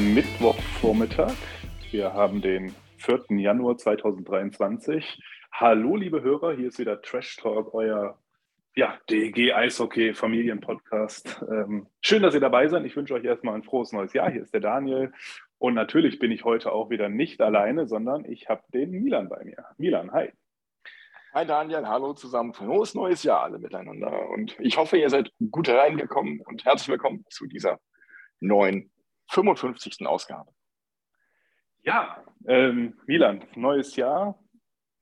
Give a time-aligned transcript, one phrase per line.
[0.00, 1.34] Mittwochvormittag.
[1.90, 3.38] Wir haben den 4.
[3.38, 5.20] Januar 2023.
[5.52, 8.18] Hallo, liebe Hörer, hier ist wieder Trash Talk, euer
[8.74, 11.44] ja, DEG Eishockey Familienpodcast.
[11.50, 12.86] Ähm, schön, dass ihr dabei seid.
[12.86, 14.30] Ich wünsche euch erstmal ein frohes neues Jahr.
[14.30, 15.12] Hier ist der Daniel.
[15.58, 19.44] Und natürlich bin ich heute auch wieder nicht alleine, sondern ich habe den Milan bei
[19.44, 19.66] mir.
[19.76, 20.32] Milan, hi.
[21.34, 22.54] Hi Daniel, hallo zusammen.
[22.54, 24.30] Frohes neues Jahr alle miteinander.
[24.30, 27.78] Und ich hoffe, ihr seid gut reingekommen und herzlich willkommen zu dieser
[28.40, 28.90] neuen
[29.30, 30.06] 55.
[30.06, 30.50] Ausgabe.
[31.82, 34.38] Ja, ähm, Milan, neues Jahr.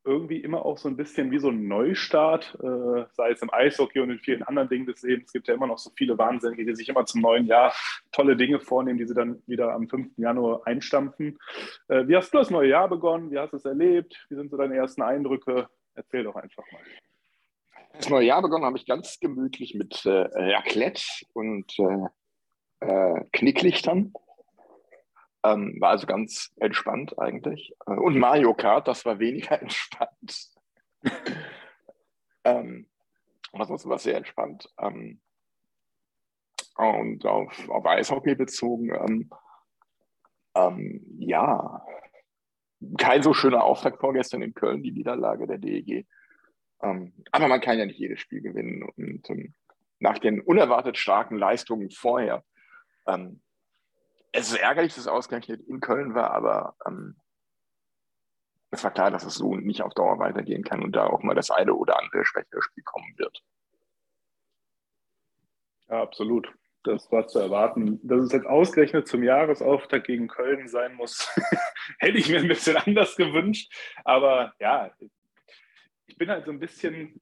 [0.05, 4.01] Irgendwie immer auch so ein bisschen wie so ein Neustart, äh, sei es im Eishockey
[4.01, 5.27] und in vielen anderen Dingen des Lebens.
[5.27, 7.75] Es gibt ja immer noch so viele Wahnsinnige, die sich immer zum neuen Jahr
[8.13, 10.17] tolle Dinge vornehmen, die sie dann wieder am 5.
[10.17, 11.39] Januar einstampfen.
[11.89, 13.31] Äh, wie hast du das neue Jahr begonnen?
[13.31, 14.25] Wie hast du es erlebt?
[14.31, 15.69] Wie sind so deine ersten Eindrücke?
[15.95, 16.81] Erzähl doch einfach mal.
[17.95, 21.03] Das neue Jahr begonnen habe ich ganz gemütlich mit äh, Raclette
[21.35, 22.07] und äh,
[22.81, 24.13] äh, Knicklichtern.
[25.45, 27.73] Ähm, war also ganz entspannt eigentlich.
[27.87, 30.51] Äh, Und Mario Kart, das war weniger entspannt.
[32.45, 32.89] ähm,
[33.53, 34.69] ansonsten war es sehr entspannt.
[34.81, 35.21] Ähm,
[36.77, 39.31] und auf, auf Eishockey bezogen, ähm,
[40.55, 41.85] ähm, ja,
[42.97, 46.07] kein so schöner Auftakt vorgestern in Köln, die Niederlage der DEG.
[46.81, 48.83] Ähm, aber man kann ja nicht jedes Spiel gewinnen.
[48.83, 49.55] Und ähm,
[49.99, 52.45] nach den unerwartet starken Leistungen vorher,
[53.09, 53.41] ähm,
[54.33, 57.17] es ist ärgerlich, dass es ausgerechnet in Köln war, aber ähm,
[58.71, 61.35] es war klar, dass es so nicht auf Dauer weitergehen kann und da auch mal
[61.35, 63.43] das eine oder andere schwächere Spiel kommen wird.
[65.89, 66.53] Ja, absolut.
[66.85, 67.99] Das war zu erwarten.
[68.07, 71.35] Dass es jetzt ausgerechnet zum Jahresauftakt gegen Köln sein muss,
[71.99, 73.73] hätte ich mir ein bisschen anders gewünscht.
[74.05, 74.91] Aber ja,
[76.07, 77.21] ich bin halt so ein bisschen,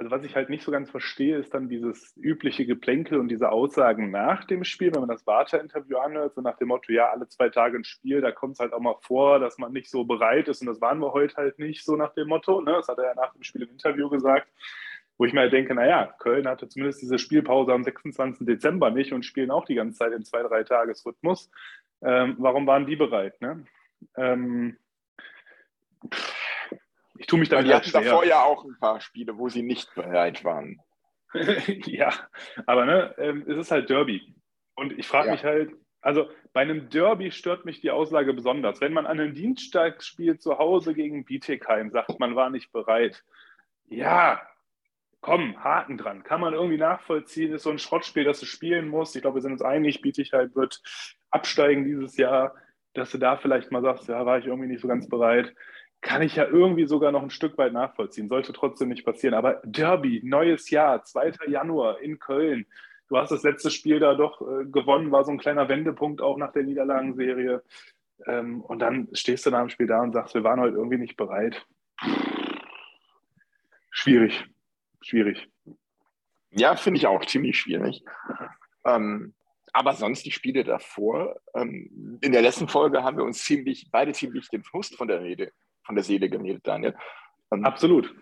[0.00, 3.52] also was ich halt nicht so ganz verstehe, ist dann dieses übliche Geplänkel und diese
[3.52, 7.28] Aussagen nach dem Spiel, wenn man das Warter-Interview anhört, so nach dem Motto, ja, alle
[7.28, 10.04] zwei Tage ein Spiel, da kommt es halt auch mal vor, dass man nicht so
[10.04, 12.62] bereit ist und das waren wir heute halt nicht, so nach dem Motto.
[12.62, 12.72] Ne?
[12.72, 14.48] Das hat er ja nach dem Spiel im Interview gesagt
[15.18, 18.46] wo ich mir halt denke, naja, Köln hatte zumindest diese Spielpause am 26.
[18.46, 21.50] Dezember nicht und spielen auch die ganze Zeit im zwei, drei Tagesrhythmus.
[22.00, 23.38] Ähm, warum waren die bereit?
[23.42, 23.66] Ne?
[24.16, 24.78] Ähm,
[27.20, 29.50] ich tue mich da Weil die wieder hatten davor ja auch ein paar Spiele, wo
[29.50, 30.80] sie nicht bereit waren.
[31.84, 32.12] ja,
[32.64, 34.34] aber ne, ähm, es ist halt Derby.
[34.74, 35.32] Und ich frage Ja.
[35.34, 35.70] mich halt,
[36.00, 38.80] also bei einem Derby stört mich die Aussage besonders.
[38.80, 43.22] Wenn man an einem Dienstagsspiel zu Hause gegen Bietigheim sagt, man war nicht bereit.
[43.90, 44.40] Ja,
[45.20, 46.22] komm, Haken dran.
[46.22, 47.52] Kann man irgendwie nachvollziehen.
[47.52, 49.14] Ist so ein Schrottspiel, das du spielen musst.
[49.14, 50.80] Ich glaube, wir sind uns einig, Bietigheim wird
[51.30, 52.54] absteigen dieses Jahr.
[52.94, 55.54] Dass du da vielleicht mal sagst, ja, war ich irgendwie nicht so ganz bereit.
[56.00, 58.28] Kann ich ja irgendwie sogar noch ein Stück weit nachvollziehen.
[58.28, 59.34] Sollte trotzdem nicht passieren.
[59.34, 61.32] Aber Derby, neues Jahr, 2.
[61.48, 62.66] Januar in Köln.
[63.08, 66.36] Du hast das letzte Spiel da doch äh, gewonnen, war so ein kleiner Wendepunkt auch
[66.36, 67.62] nach der Niederlagenserie.
[68.26, 70.98] Ähm, und dann stehst du nach dem Spiel da und sagst, wir waren heute irgendwie
[70.98, 71.66] nicht bereit.
[73.90, 74.46] Schwierig.
[75.02, 75.48] Schwierig.
[76.50, 78.04] Ja, finde ich auch ziemlich schwierig.
[78.84, 79.34] Ähm,
[79.72, 81.40] aber sonst die Spiele davor.
[81.54, 85.22] Ähm, in der letzten Folge haben wir uns ziemlich, beide ziemlich den Frust von der
[85.22, 85.52] Rede,
[85.84, 86.96] von der Seele geredet, Daniel.
[87.52, 88.14] Ähm, Absolut.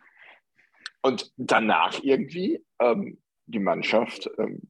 [1.03, 4.69] Und danach irgendwie, ähm, die Mannschaft ähm,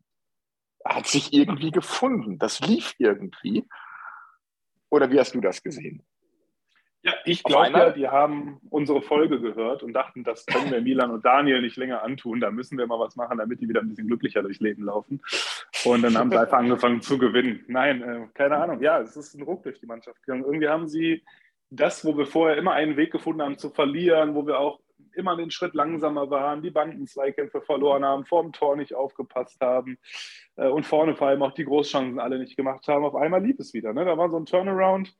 [0.84, 2.38] hat sich irgendwie gefunden.
[2.38, 3.64] Das lief irgendwie.
[4.90, 6.02] Oder wie hast du das gesehen?
[7.02, 11.12] Ja, ich glaube ja, die haben unsere Folge gehört und dachten, das können wir Milan
[11.12, 12.40] und Daniel nicht länger antun.
[12.40, 15.22] Da müssen wir mal was machen, damit die wieder ein bisschen glücklicher durchs Leben laufen.
[15.84, 17.64] Und dann haben sie einfach angefangen zu gewinnen.
[17.68, 18.82] Nein, äh, keine Ahnung.
[18.82, 20.44] Ja, es ist ein Ruck durch die Mannschaft gegangen.
[20.44, 21.24] Irgendwie haben sie
[21.70, 24.80] das, wo wir vorher immer einen Weg gefunden haben zu verlieren, wo wir auch
[25.14, 29.98] immer einen Schritt langsamer waren, die Bandenzweikämpfe verloren haben, vorm Tor nicht aufgepasst haben
[30.56, 33.04] äh, und vorne vor allem auch die Großchancen alle nicht gemacht haben.
[33.04, 33.92] Auf einmal lief es wieder.
[33.92, 34.04] Ne?
[34.04, 35.12] Da war so ein Turnaround.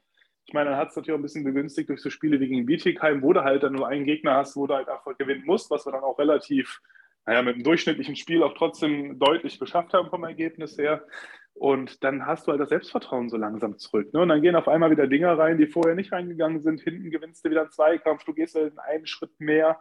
[0.46, 2.64] Ich meine, dann hat es natürlich auch ein bisschen begünstigt durch so Spiele wie gegen
[2.64, 5.70] Bietigheim, wo du halt dann nur einen Gegner hast, wo du halt einfach gewinnen musst,
[5.70, 6.80] was wir dann auch relativ
[7.28, 11.04] naja, mit einem durchschnittlichen Spiel auch trotzdem deutlich geschafft haben vom Ergebnis her.
[11.52, 14.14] Und dann hast du halt das Selbstvertrauen so langsam zurück.
[14.14, 14.22] Ne?
[14.22, 16.80] Und dann gehen auf einmal wieder Dinger rein, die vorher nicht reingegangen sind.
[16.80, 19.78] Hinten gewinnst du wieder einen Zweikampf, du gehst halt einen Schritt mehr.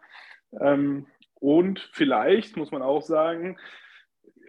[0.59, 3.57] Ähm, und vielleicht, muss man auch sagen,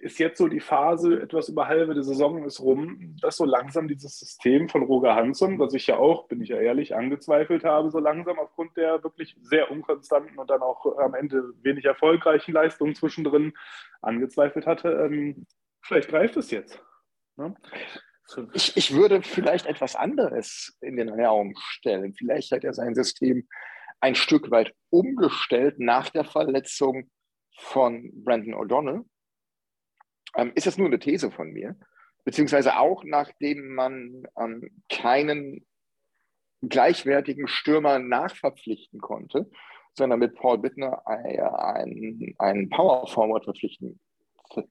[0.00, 3.88] ist jetzt so die Phase, etwas über halbe der Saison ist rum, dass so langsam
[3.88, 7.90] dieses System von Roger Hansson, was ich ja auch, bin ich ja ehrlich, angezweifelt habe,
[7.90, 12.94] so langsam aufgrund der wirklich sehr unkonstanten und dann auch am Ende wenig erfolgreichen Leistungen
[12.94, 13.52] zwischendrin
[14.00, 14.88] angezweifelt hatte.
[14.90, 15.46] Ähm,
[15.82, 16.82] vielleicht greift es jetzt.
[17.36, 17.54] Ne?
[18.52, 22.14] Ich, ich würde vielleicht etwas anderes in den Raum stellen.
[22.14, 23.48] Vielleicht hat er sein System
[24.00, 27.10] ein Stück weit umgestellt nach der Verletzung
[27.56, 29.04] von Brandon O'Donnell
[30.36, 31.76] ähm, ist das nur eine These von mir?
[32.24, 35.66] Beziehungsweise auch nachdem man ähm, keinen
[36.62, 39.48] gleichwertigen Stürmer nachverpflichten konnte,
[39.94, 44.00] sondern mit Paul Bittner einen, einen Power Forward verpflichten,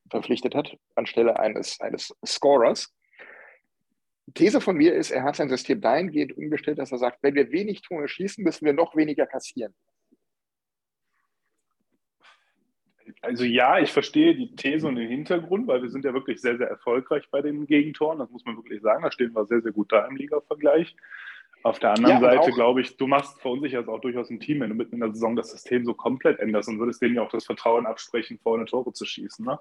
[0.09, 2.93] verpflichtet hat, anstelle eines, eines Scorers.
[4.33, 7.51] These von mir ist, er hat sein System dahingehend umgestellt, dass er sagt, wenn wir
[7.51, 9.73] wenig Tore schießen, müssen wir noch weniger kassieren.
[13.21, 16.57] Also ja, ich verstehe die These und den Hintergrund, weil wir sind ja wirklich sehr,
[16.57, 18.19] sehr erfolgreich bei den Gegentoren.
[18.19, 19.03] Das muss man wirklich sagen.
[19.03, 20.95] Da stehen wir sehr, sehr gut da im Liga-Vergleich.
[21.63, 24.69] Auf der anderen ja, Seite glaube ich, du machst verunsichert auch durchaus ein Team, wenn
[24.69, 27.31] du mitten in der Saison das System so komplett änderst und würdest denen ja auch
[27.31, 29.43] das Vertrauen absprechen, vorne Tore zu schießen.
[29.43, 29.59] Ne?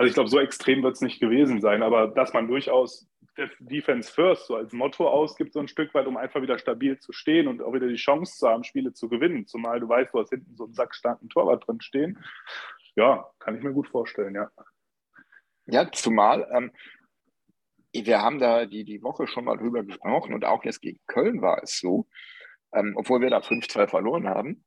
[0.00, 3.06] Also ich glaube, so extrem wird es nicht gewesen sein, aber dass man durchaus
[3.58, 7.12] Defense First so als Motto ausgibt, so ein Stück weit, um einfach wieder stabil zu
[7.12, 9.46] stehen und auch wieder die Chance zu haben, Spiele zu gewinnen.
[9.46, 12.18] Zumal du weißt, du hast hinten so einen sackstarken Torwart drin stehen.
[12.96, 14.50] Ja, kann ich mir gut vorstellen, ja.
[15.66, 16.72] Ja, zumal ähm,
[17.92, 21.42] wir haben da die, die Woche schon mal drüber gesprochen und auch jetzt gegen Köln
[21.42, 22.08] war es so,
[22.72, 24.64] ähm, obwohl wir da 5-2 verloren haben.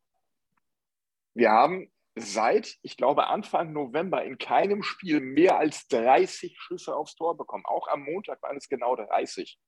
[1.33, 7.15] Wir haben seit, ich glaube, Anfang November in keinem Spiel mehr als 30 Schüsse aufs
[7.15, 7.65] Tor bekommen.
[7.65, 9.59] Auch am Montag waren es genau 30.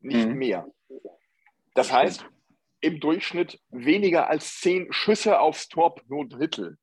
[0.00, 0.34] Nicht mhm.
[0.34, 0.66] mehr.
[1.74, 2.26] Das heißt,
[2.80, 6.78] im Durchschnitt weniger als 10 Schüsse aufs Tor pro Drittel.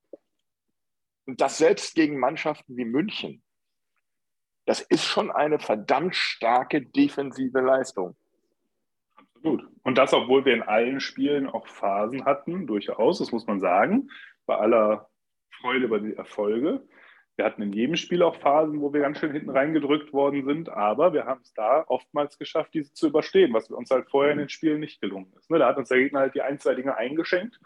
[1.26, 3.42] Und das selbst gegen Mannschaften wie München.
[4.64, 8.16] Das ist schon eine verdammt starke defensive Leistung.
[9.34, 9.68] Absolut.
[9.82, 14.10] Und das, obwohl wir in allen Spielen auch Phasen hatten, durchaus, das muss man sagen,
[14.48, 15.08] bei aller
[15.60, 16.82] Freude über die Erfolge.
[17.36, 20.70] Wir hatten in jedem Spiel auch Phasen, wo wir ganz schön hinten reingedrückt worden sind,
[20.70, 24.38] aber wir haben es da oftmals geschafft, diese zu überstehen, was uns halt vorher in
[24.38, 25.48] den Spielen nicht gelungen ist.
[25.48, 25.60] Ne?
[25.60, 27.60] Da hat uns der Gegner halt die ein, zwei Dinge eingeschenkt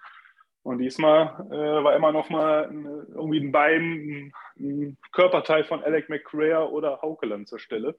[0.62, 5.82] und diesmal äh, war immer noch mal ein, irgendwie ein Bein, ein, ein, Körperteil von
[5.82, 7.96] Alec McCrea oder Haukeland zur Stelle.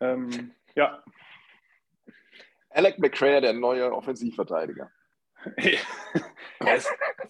[0.00, 1.02] Ähm, ja.
[2.70, 4.90] Alec McCrea, der neue Offensivverteidiger.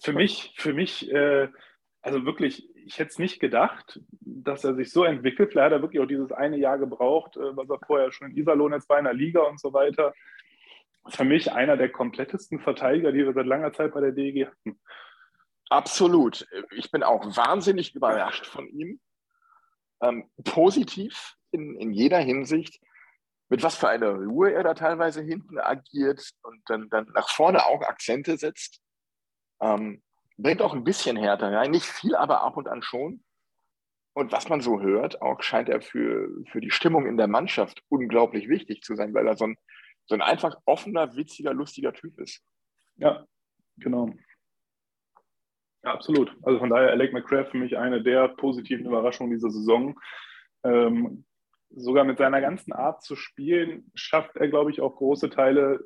[0.01, 1.49] für mich, für mich, äh,
[2.01, 5.51] also wirklich, ich hätte es nicht gedacht, dass er sich so entwickelt.
[5.51, 8.37] Vielleicht hat er wirklich auch dieses eine Jahr gebraucht, äh, was er vorher schon in
[8.37, 10.13] Iserlohn jetzt bei einer Liga und so weiter
[11.07, 14.79] für mich einer der komplettesten Verteidiger, die wir seit langer Zeit bei der DEG hatten.
[15.69, 16.47] Absolut.
[16.71, 18.99] Ich bin auch wahnsinnig überrascht von ihm.
[20.01, 22.79] Ähm, positiv in, in jeder Hinsicht.
[23.49, 27.65] Mit was für einer Ruhe er da teilweise hinten agiert und dann, dann nach vorne
[27.65, 28.79] auch Akzente setzt.
[29.61, 30.01] Ähm,
[30.37, 31.71] bringt auch ein bisschen Härte rein.
[31.71, 33.23] Nicht viel, aber ab und an schon.
[34.13, 37.83] Und was man so hört, auch scheint er für, für die Stimmung in der Mannschaft
[37.89, 39.57] unglaublich wichtig zu sein, weil er so ein,
[40.05, 42.43] so ein einfach offener, witziger, lustiger Typ ist.
[42.97, 43.25] Ja,
[43.77, 44.09] genau.
[45.83, 46.35] Ja, absolut.
[46.41, 49.97] Also von daher Alec McCraft für mich eine der positiven Überraschungen dieser Saison.
[50.63, 51.25] Ähm,
[51.69, 55.85] sogar mit seiner ganzen Art zu spielen, schafft er, glaube ich, auch große Teile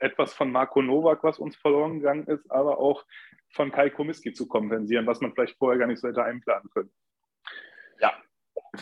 [0.00, 3.04] etwas von Marco Novak, was uns verloren gegangen ist, aber auch
[3.50, 6.92] von Kai Komiski zu kompensieren, was man vielleicht vorher gar nicht so hätte einplanen können.
[8.00, 8.12] Ja,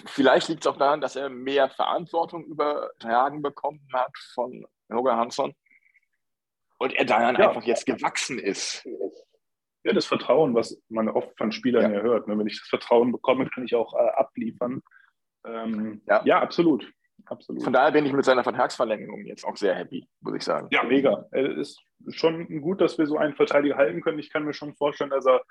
[0.07, 5.55] vielleicht liegt es auch daran, dass er mehr Verantwortung übertragen bekommen hat von Roger Hansson.
[6.79, 7.49] Und er daran ja.
[7.49, 8.87] einfach jetzt gewachsen ist.
[9.83, 12.29] Ja, das Vertrauen, was man oft von Spielern ja, hört.
[12.29, 12.37] Ne?
[12.39, 14.83] Wenn ich das Vertrauen bekomme, kann ich auch äh, abliefern.
[15.47, 16.23] Ähm, ja.
[16.25, 16.93] ja, absolut.
[17.27, 17.63] Absolut.
[17.63, 20.69] Von daher bin ich mit seiner Vertragsverlängerung jetzt auch sehr happy, muss ich sagen.
[20.71, 21.27] Ja, mega.
[21.31, 21.83] Es ist
[22.17, 24.19] schon gut, dass wir so einen Verteidiger halten können.
[24.19, 25.43] Ich kann mir schon vorstellen, dass er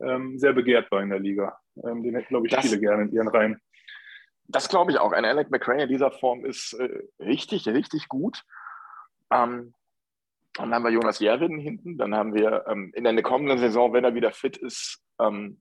[0.00, 1.58] ähm, sehr begehrt war in der Liga.
[1.82, 3.60] Ähm, den hätten, glaube ich, das, viele gerne in ihren Reihen.
[4.46, 5.12] Das glaube ich auch.
[5.12, 8.42] Ein Alec McRae in dieser Form ist äh, richtig, richtig gut.
[9.30, 9.74] Ähm,
[10.54, 11.98] dann haben wir Jonas Jerwin hinten.
[11.98, 15.60] Dann haben wir ähm, in der kommenden Saison, wenn er wieder fit ist, ähm,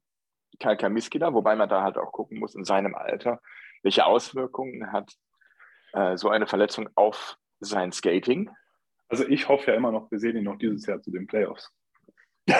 [0.59, 3.41] Kai Kamiskida, wobei man da halt auch gucken muss in seinem Alter,
[3.81, 5.11] welche Auswirkungen hat
[5.93, 8.49] äh, so eine Verletzung auf sein Skating.
[9.09, 11.71] Also ich hoffe ja immer noch, wir sehen ihn noch dieses Jahr zu den Playoffs.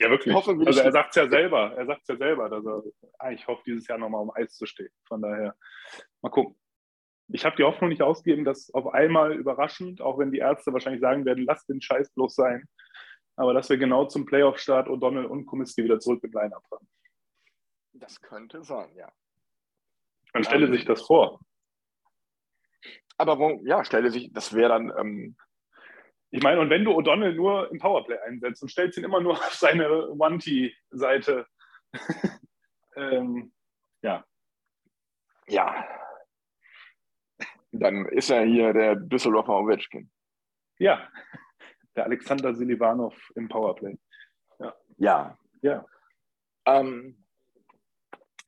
[0.00, 0.34] Ja, wirklich.
[0.34, 2.82] Hoffen also er sagt es ja selber, er sagt ja selber, dass er
[3.18, 4.90] eigentlich hofft, dieses Jahr nochmal um Eis zu stehen.
[5.06, 5.54] Von daher,
[6.22, 6.56] mal gucken.
[7.28, 11.02] Ich habe die Hoffnung nicht ausgegeben, dass auf einmal überraschend, auch wenn die Ärzte wahrscheinlich
[11.02, 12.66] sagen werden, lasst den Scheiß bloß sein,
[13.36, 16.88] aber dass wir genau zum Playoff-Start O'Donnell und Komiski wieder zurück mit Line-Up haben.
[17.92, 19.12] Das könnte sein, ja.
[20.32, 21.40] Man stelle sich das vor.
[23.18, 25.36] Aber wo, ja, stelle sich, das wäre dann, ähm,
[26.30, 29.32] Ich meine, und wenn du O'Donnell nur im Powerplay einsetzt und stellst ihn immer nur
[29.46, 31.46] auf seine One-T-Seite,
[32.96, 33.52] ähm,
[34.02, 34.24] ja,
[35.48, 35.86] ja.
[37.72, 40.10] Dann ist er hier der Düsseldorfer Ovechkin.
[40.78, 41.08] ja,
[41.94, 43.98] der Alexander Silivanov im Powerplay.
[44.96, 45.38] Ja.
[45.62, 45.86] Ja.
[46.64, 47.24] Ähm,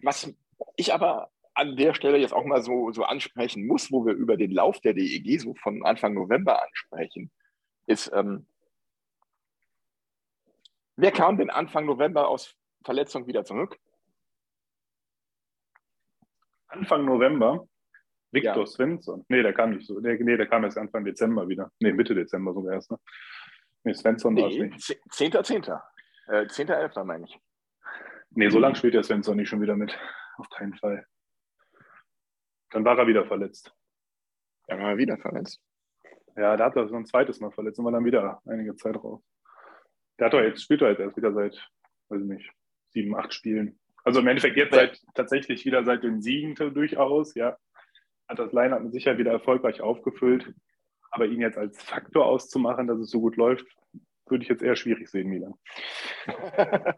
[0.02, 0.32] was
[0.76, 4.36] ich aber an der Stelle jetzt auch mal so, so ansprechen muss, wo wir über
[4.36, 7.30] den Lauf der DEG so von Anfang November ansprechen,
[7.86, 8.46] ist, ähm,
[10.96, 12.54] wer kam denn Anfang November aus
[12.84, 13.76] Verletzung wieder zurück?
[16.68, 17.66] Anfang November,
[18.30, 18.66] Victor Ja.
[18.66, 19.24] Svensson.
[19.28, 20.00] Nee, der kam nicht so.
[20.00, 21.70] Der, nee, der kam erst Anfang Dezember wieder.
[21.80, 22.90] Nee, Mitte Dezember sogar erst.
[22.90, 22.98] Ne?
[23.84, 25.00] Nee, Svensson war es Nee, nicht.
[25.10, 25.78] 10.10.
[26.28, 27.04] Äh, 10.11.
[27.04, 27.38] meine ich.
[28.30, 29.98] Nee, so lange spielt der Svensson nicht schon wieder mit.
[30.38, 31.06] Auf keinen Fall.
[32.72, 33.74] Dann war er wieder verletzt.
[34.66, 35.60] Da war er wieder verletzt.
[36.36, 38.96] Ja, da hat er so ein zweites Mal verletzt und war dann wieder einige Zeit
[38.96, 39.22] raus.
[40.18, 41.54] Der hat doch jetzt, spielt doch jetzt erst wieder seit,
[42.08, 42.50] weiß ich nicht,
[42.88, 43.78] sieben, acht Spielen.
[44.04, 47.56] Also im Endeffekt jetzt seit, tatsächlich wieder seit den Siegen durchaus, ja.
[48.28, 50.54] Hat das Line-Up Sicherheit wieder erfolgreich aufgefüllt.
[51.10, 53.66] Aber ihn jetzt als Faktor auszumachen, dass es so gut läuft,
[54.26, 55.54] würde ich jetzt eher schwierig sehen, Milan.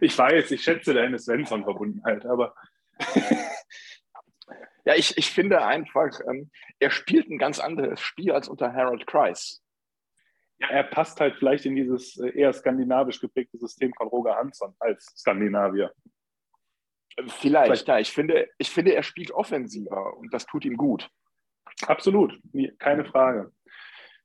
[0.00, 2.54] Ich weiß, ich schätze deine Svensson-Verbundenheit, aber
[4.84, 6.48] Ja, ich, ich finde einfach, ähm,
[6.78, 9.60] er spielt ein ganz anderes Spiel als unter Harold Kreis.
[10.60, 14.76] ja, er passt halt vielleicht in dieses äh, eher skandinavisch geprägte System von Roger Hansson
[14.78, 15.92] als Skandinavier.
[17.26, 17.98] Vielleicht, Vielleicht- ja.
[17.98, 21.10] Ich finde, ich finde, er spielt offensiver und das tut ihm gut.
[21.88, 22.40] Absolut,
[22.78, 23.50] keine Frage.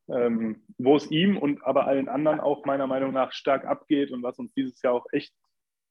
[0.10, 4.22] Ähm, wo es ihm und aber allen anderen auch meiner Meinung nach stark abgeht und
[4.22, 5.34] was uns dieses Jahr auch echt,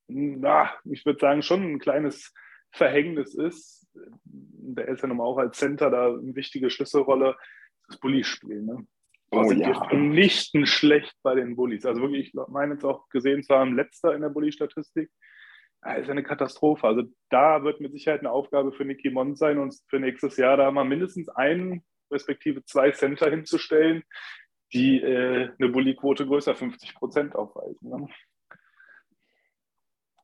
[0.06, 2.32] na, ich würde sagen, schon ein kleines
[2.72, 3.88] Verhängnis ist.
[3.94, 7.36] Der ist ja nun mal auch als Center da eine wichtige Schlüsselrolle,
[7.88, 8.62] das Bulli-Spiel.
[8.62, 8.86] Ne?
[9.32, 9.68] Oh sind ja.
[9.68, 11.86] wir vernichtend schlecht bei den Bullies.
[11.86, 15.10] Also wirklich, ich meine jetzt auch gesehen zu haben, letzter in der Bulli-Statistik.
[15.82, 16.86] Das ist eine Katastrophe.
[16.86, 20.56] Also da wird mit Sicherheit eine Aufgabe für Nicky Mond sein, uns für nächstes Jahr
[20.56, 24.02] da mal mindestens einen, respektive zwei Center hinzustellen,
[24.72, 27.88] die äh, eine Bulli-Quote größer 50 Prozent aufweisen.
[27.88, 28.08] Ne?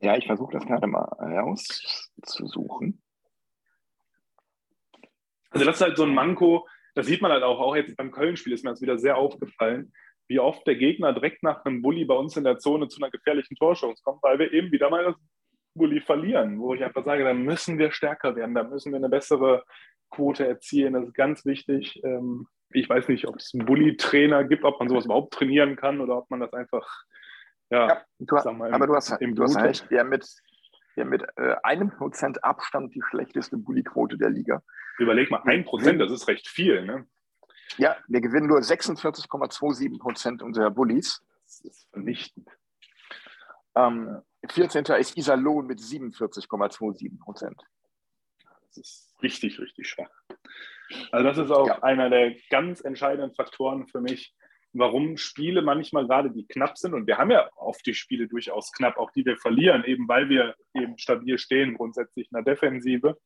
[0.07, 3.03] Ja, ich versuche das gerade mal rauszusuchen.
[5.51, 8.13] Also das ist halt so ein Manko, das sieht man halt auch, auch jetzt beim
[8.13, 9.93] Köln-Spiel ist mir das wieder sehr aufgefallen,
[10.29, 13.11] wie oft der Gegner direkt nach einem Bulli bei uns in der Zone zu einer
[13.11, 15.17] gefährlichen Torschance kommt, weil wir eben wieder mal das
[15.75, 19.09] Bulli verlieren, wo ich einfach sage, da müssen wir stärker werden, da müssen wir eine
[19.09, 19.65] bessere
[20.11, 22.01] Quote erzielen, das ist ganz wichtig.
[22.05, 26.01] Ähm, Ich weiß nicht, ob es einen Bulli-Trainer gibt, ob man sowas überhaupt trainieren kann
[26.01, 26.87] oder ob man das einfach,
[27.71, 30.29] ja, Ja, du, mal, im- aber du hast, im du hast Blut recht, der mit,
[30.97, 34.63] der mit äh, einem Prozent Abstand die schlechteste Bulli-Quote der Liga.
[34.99, 37.07] Überleg mal, ein Prozent, das ist recht viel, ne?
[37.79, 41.21] Ja, wir gewinnen nur 46,27 Prozent unserer Bullies.
[41.45, 42.49] Das ist vernichtend.
[43.75, 44.85] Ähm, 14.
[44.99, 47.61] ist Iserlohn mit 47,27 Prozent.
[48.69, 50.11] Das ist richtig, richtig schwach.
[51.11, 51.83] Also das ist auch Ja.
[51.83, 54.35] einer der ganz entscheidenden Faktoren für mich,
[54.79, 56.95] warum Spiele manchmal gerade die knapp sind.
[56.95, 60.29] Und wir haben ja oft die Spiele durchaus knapp, auch die wir verlieren, eben weil
[60.29, 63.19] wir eben stabil stehen, grundsätzlich in der Defensive.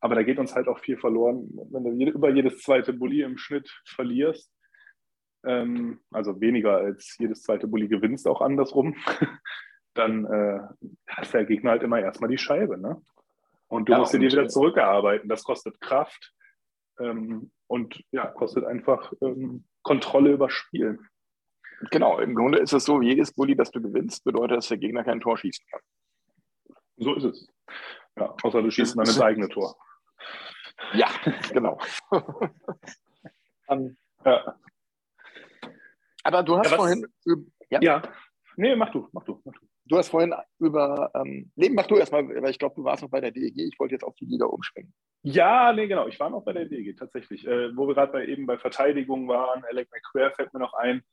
[0.00, 3.38] Aber da geht uns halt auch viel verloren, wenn du über jedes zweite Bulli im
[3.38, 4.50] Schnitt verlierst.
[5.44, 8.96] Ähm, also weniger als jedes zweite Bulli gewinnst, auch andersrum.
[9.94, 10.60] Dann äh,
[11.06, 12.78] hat der Gegner halt immer erstmal die Scheibe.
[12.78, 13.00] Ne?
[13.68, 15.28] Und du Ja, musst sie dir und, wieder äh, zurückerarbeiten.
[15.28, 16.32] Das kostet Kraft
[17.02, 20.98] ähm, und ja, kostet einfach ähm, Kontrolle über Spiel.
[21.90, 25.02] Genau, im Grunde ist es so, jedes Bulli, das du gewinnst, bedeutet, dass der Gegner
[25.02, 25.80] kein Tor schießen kann.
[26.98, 27.48] So ist es.
[28.16, 29.74] Ja, außer du schießt dann ins eigene Tor.
[30.92, 31.08] Ja,
[31.52, 31.78] genau.
[33.68, 34.58] Ähm, Ja.
[36.24, 37.06] aber du hast Ja, vorhin
[37.70, 38.02] ja, ja.
[38.56, 39.60] Nee, mach du, mach du, mach du.
[39.86, 43.10] du hast vorhin über ähm, nee, mach du erstmal, weil ich glaube, du warst noch
[43.10, 43.56] bei der DEG.
[43.56, 44.92] Ich wollte jetzt auf die Liga umspringen.
[45.24, 46.08] Ja, nee, genau.
[46.08, 47.46] Ich war noch bei der DG tatsächlich.
[47.46, 51.04] Äh, wo wir gerade bei, eben bei Verteidigung waren, Alec McQuare fällt mir noch ein.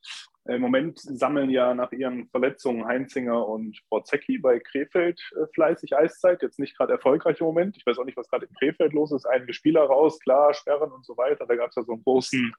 [0.45, 5.95] Äh, Im Moment sammeln ja nach ihren Verletzungen Heinzinger und Borzecki bei Krefeld äh, fleißig
[5.95, 6.41] Eiszeit.
[6.41, 7.77] Jetzt nicht gerade erfolgreich im Moment.
[7.77, 9.27] Ich weiß auch nicht, was gerade in Krefeld los ist.
[9.27, 11.45] Einige Spieler raus, klar, Sperren und so weiter.
[11.45, 12.51] Da gab es ja so einen großen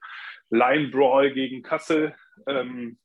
[0.51, 2.15] Line-Brawl gegen Kassel.
[2.47, 2.97] Ähm,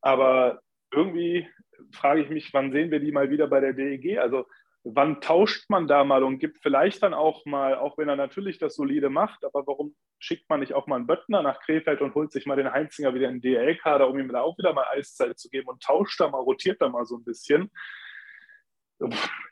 [0.00, 0.60] Aber
[0.90, 1.46] irgendwie
[1.92, 4.18] frage ich mich, wann sehen wir die mal wieder bei der DEG?
[4.18, 4.46] Also
[4.84, 8.58] wann tauscht man da mal und gibt vielleicht dann auch mal, auch wenn er natürlich
[8.58, 12.14] das solide macht, aber warum schickt man nicht auch mal einen Böttner nach Krefeld und
[12.14, 14.86] holt sich mal den Heinzinger wieder in den DL-Kader, um ihm da auch wieder mal
[14.92, 17.70] Eiszeit zu geben und tauscht da mal, rotiert da mal so ein bisschen?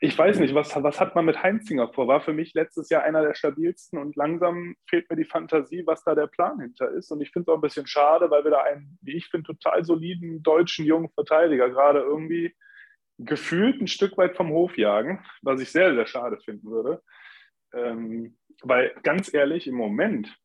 [0.01, 2.07] Ich weiß nicht, was, was hat man mit Heinzinger vor?
[2.09, 6.03] War für mich letztes Jahr einer der stabilsten und langsam fehlt mir die Fantasie, was
[6.03, 7.11] da der Plan hinter ist.
[7.11, 9.47] Und ich finde es auch ein bisschen schade, weil wir da einen, wie ich finde,
[9.47, 12.53] total soliden deutschen jungen Verteidiger gerade irgendwie
[13.17, 17.01] gefühlt ein Stück weit vom Hof jagen, was ich sehr, sehr schade finden würde.
[17.73, 20.35] Ähm, weil ganz ehrlich, im Moment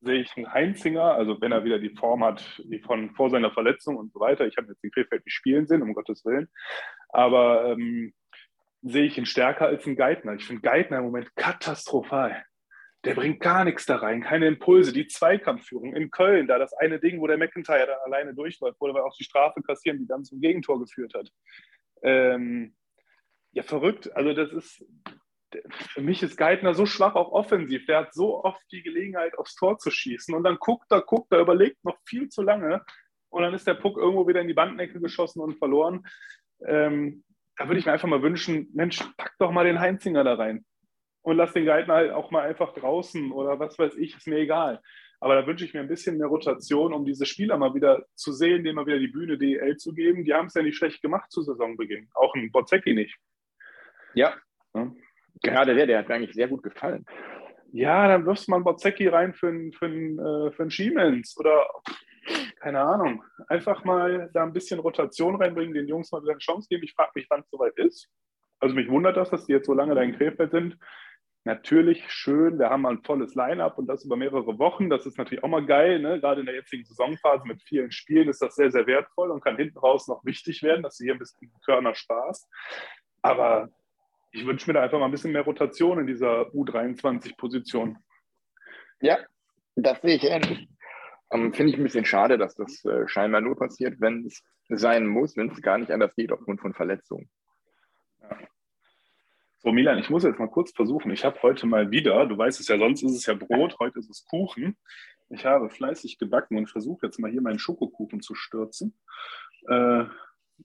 [0.00, 3.50] sehe ich einen Heinzinger, also wenn er wieder die Form hat, wie von vor seiner
[3.50, 4.46] Verletzung und so weiter.
[4.46, 6.48] Ich habe jetzt den Krefeld nicht spielen sehen, um Gottes Willen.
[7.10, 8.14] Aber ähm,
[8.82, 10.34] sehe ich ihn stärker als einen Geithner.
[10.34, 12.44] Ich finde Geithner im Moment katastrophal.
[13.04, 14.92] Der bringt gar nichts da rein, keine Impulse.
[14.92, 18.88] Die Zweikampfführung in Köln, da das eine Ding, wo der McIntyre dann alleine durchläuft, wo
[18.88, 21.32] er auch die Strafe kassieren, die dann zum Gegentor geführt hat.
[22.02, 22.74] Ähm,
[23.52, 24.14] ja, verrückt.
[24.14, 24.84] Also, das ist,
[25.70, 27.86] für mich ist Geithner so schwach auch offensiv.
[27.86, 30.34] Der hat so oft die Gelegenheit, aufs Tor zu schießen.
[30.34, 32.84] Und dann guckt er, guckt er, überlegt noch viel zu lange.
[33.30, 36.06] Und dann ist der Puck irgendwo wieder in die Bandnecke geschossen und verloren.
[36.66, 37.24] Ähm,
[37.56, 40.66] da würde ich mir einfach mal wünschen, Mensch, pack doch mal den Heinzinger da rein
[41.22, 44.38] und lass den Geithner halt auch mal einfach draußen oder was weiß ich, ist mir
[44.38, 44.80] egal.
[45.20, 48.32] Aber da wünsche ich mir ein bisschen mehr Rotation, um diese Spieler mal wieder zu
[48.32, 50.24] sehen, denen mal wieder die Bühne DL zu geben.
[50.24, 52.08] Die haben es ja nicht schlecht gemacht zu Saisonbeginn.
[52.14, 53.14] Auch ein Bozecki nicht.
[54.14, 54.34] Ja.
[54.74, 54.90] ja.
[55.42, 57.04] Gerade der, der hat mir eigentlich sehr gut gefallen.
[57.72, 60.70] Ja, dann wirfst du mal einen Bozecki rein für einen, für einen, äh, für einen
[60.70, 61.68] Schiemens oder
[62.60, 63.22] keine Ahnung.
[63.48, 66.82] Einfach mal da ein bisschen Rotation reinbringen, den Jungs mal wieder eine Chance geben.
[66.82, 68.08] Ich frage mich, wann es soweit ist.
[68.58, 70.78] Also mich wundert das, dass die jetzt so lange da in Krefeld sind
[71.44, 72.58] natürlich schön.
[72.58, 74.90] Wir haben ein volles Line-up und das über mehrere Wochen.
[74.90, 76.00] Das ist natürlich auch mal geil.
[76.00, 76.20] Ne?
[76.20, 79.56] Gerade in der jetzigen Saisonphase mit vielen Spielen ist das sehr, sehr wertvoll und kann
[79.56, 82.48] hinten raus noch wichtig werden, dass sie hier ein bisschen Körner Spaß.
[83.22, 83.70] Aber
[84.32, 87.98] ich wünsche mir da einfach mal ein bisschen mehr Rotation in dieser U23-Position.
[89.00, 89.18] Ja,
[89.76, 90.68] das sehe ich ähnlich.
[91.30, 95.06] Ähm, Finde ich ein bisschen schade, dass das äh, scheinbar nur passiert, wenn es sein
[95.06, 97.30] muss, wenn es gar nicht anders geht aufgrund von Verletzungen.
[98.20, 98.38] Ja.
[99.62, 101.10] So, Milan, ich muss jetzt mal kurz versuchen.
[101.10, 103.98] Ich habe heute mal wieder, du weißt es ja, sonst ist es ja Brot, heute
[103.98, 104.78] ist es Kuchen.
[105.28, 108.98] Ich habe fleißig gebacken und versuche jetzt mal hier meinen Schokokuchen zu stürzen.
[109.68, 110.04] Äh,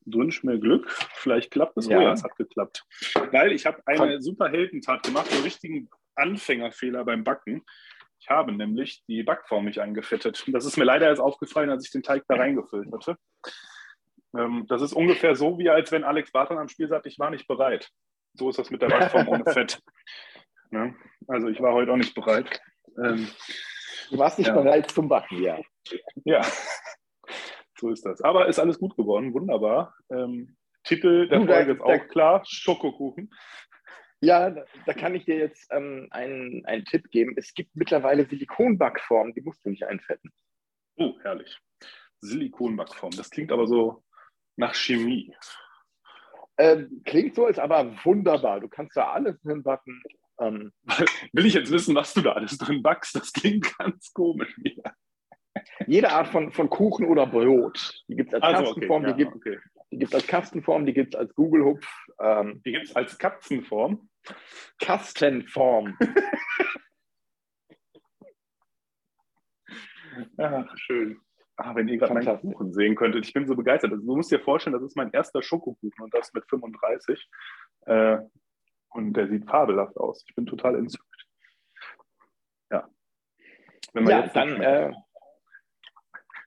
[0.05, 0.89] wünsche mir Glück.
[1.13, 1.87] Vielleicht klappt es.
[1.87, 1.97] Ja.
[1.97, 2.85] Oh ja, es hat geklappt.
[3.31, 7.65] Weil ich habe eine super Heldentat gemacht, einen richtigen Anfängerfehler beim Backen.
[8.21, 10.45] Ich habe nämlich die Backform nicht eingefettet.
[10.47, 13.17] Das ist mir leider erst aufgefallen, als ich den Teig da reingefüllt hatte.
[14.37, 17.29] Ähm, das ist ungefähr so, wie als wenn Alex Barton am Spiel sagt, ich war
[17.29, 17.91] nicht bereit.
[18.35, 19.81] So ist das mit der Backform ohne Fett.
[20.71, 20.95] Ne?
[21.27, 22.59] Also ich war heute auch nicht bereit.
[22.97, 23.29] Ähm,
[24.09, 24.55] du warst nicht ja.
[24.55, 25.61] bereit zum Backen, ja.
[26.25, 26.41] Ja,
[27.77, 28.21] so ist das.
[28.21, 29.95] Aber ist alles gut geworden, wunderbar.
[30.09, 33.33] Ähm, Titel der Folge ist auch klar, Schokokuchen.
[34.21, 37.33] Ja, da kann ich dir jetzt ähm, einen, einen Tipp geben.
[37.37, 40.31] Es gibt mittlerweile Silikonbackformen, die musst du nicht einfetten.
[40.97, 41.59] Oh, herrlich.
[42.21, 43.11] Silikonbackform.
[43.11, 44.03] Das klingt aber so
[44.55, 45.35] nach Chemie.
[46.57, 48.59] Ähm, klingt so, ist aber wunderbar.
[48.59, 50.01] Du kannst da alles drin backen.
[50.39, 50.71] Ähm,
[51.33, 53.15] Will ich jetzt wissen, was du da alles drin backst?
[53.15, 54.55] Das klingt ganz komisch.
[54.57, 54.93] Wieder.
[55.87, 58.03] Jede Art von, von Kuchen oder Brot.
[58.07, 59.57] Die gibt es als also, Kastenform, okay, die gibt okay.
[59.91, 61.87] es als Kastenform, die gibt es als Google-Hupf.
[62.19, 64.09] Ähm, die gibt es als Katzenform.
[64.79, 65.97] Kastenform.
[70.37, 71.19] Ach, schön.
[71.57, 73.25] Ah, wenn ihr gerade meinen Kuchen sehen könntet.
[73.25, 73.91] Ich bin so begeistert.
[73.91, 77.29] Also, du musst dir vorstellen, das ist mein erster Schokokuchen und das mit 35.
[77.85, 78.17] Äh,
[78.89, 80.23] und der sieht fabelhaft aus.
[80.27, 81.27] Ich bin total entzückt.
[82.71, 82.89] Ja.
[83.93, 84.93] ja, dann, äh,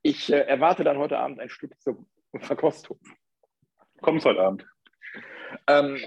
[0.03, 2.05] ich äh, erwarte dann heute Abend ein Stück zur
[2.41, 2.99] Verkostung.
[4.01, 4.67] Kommst heute Abend?
[5.67, 5.99] Ähm,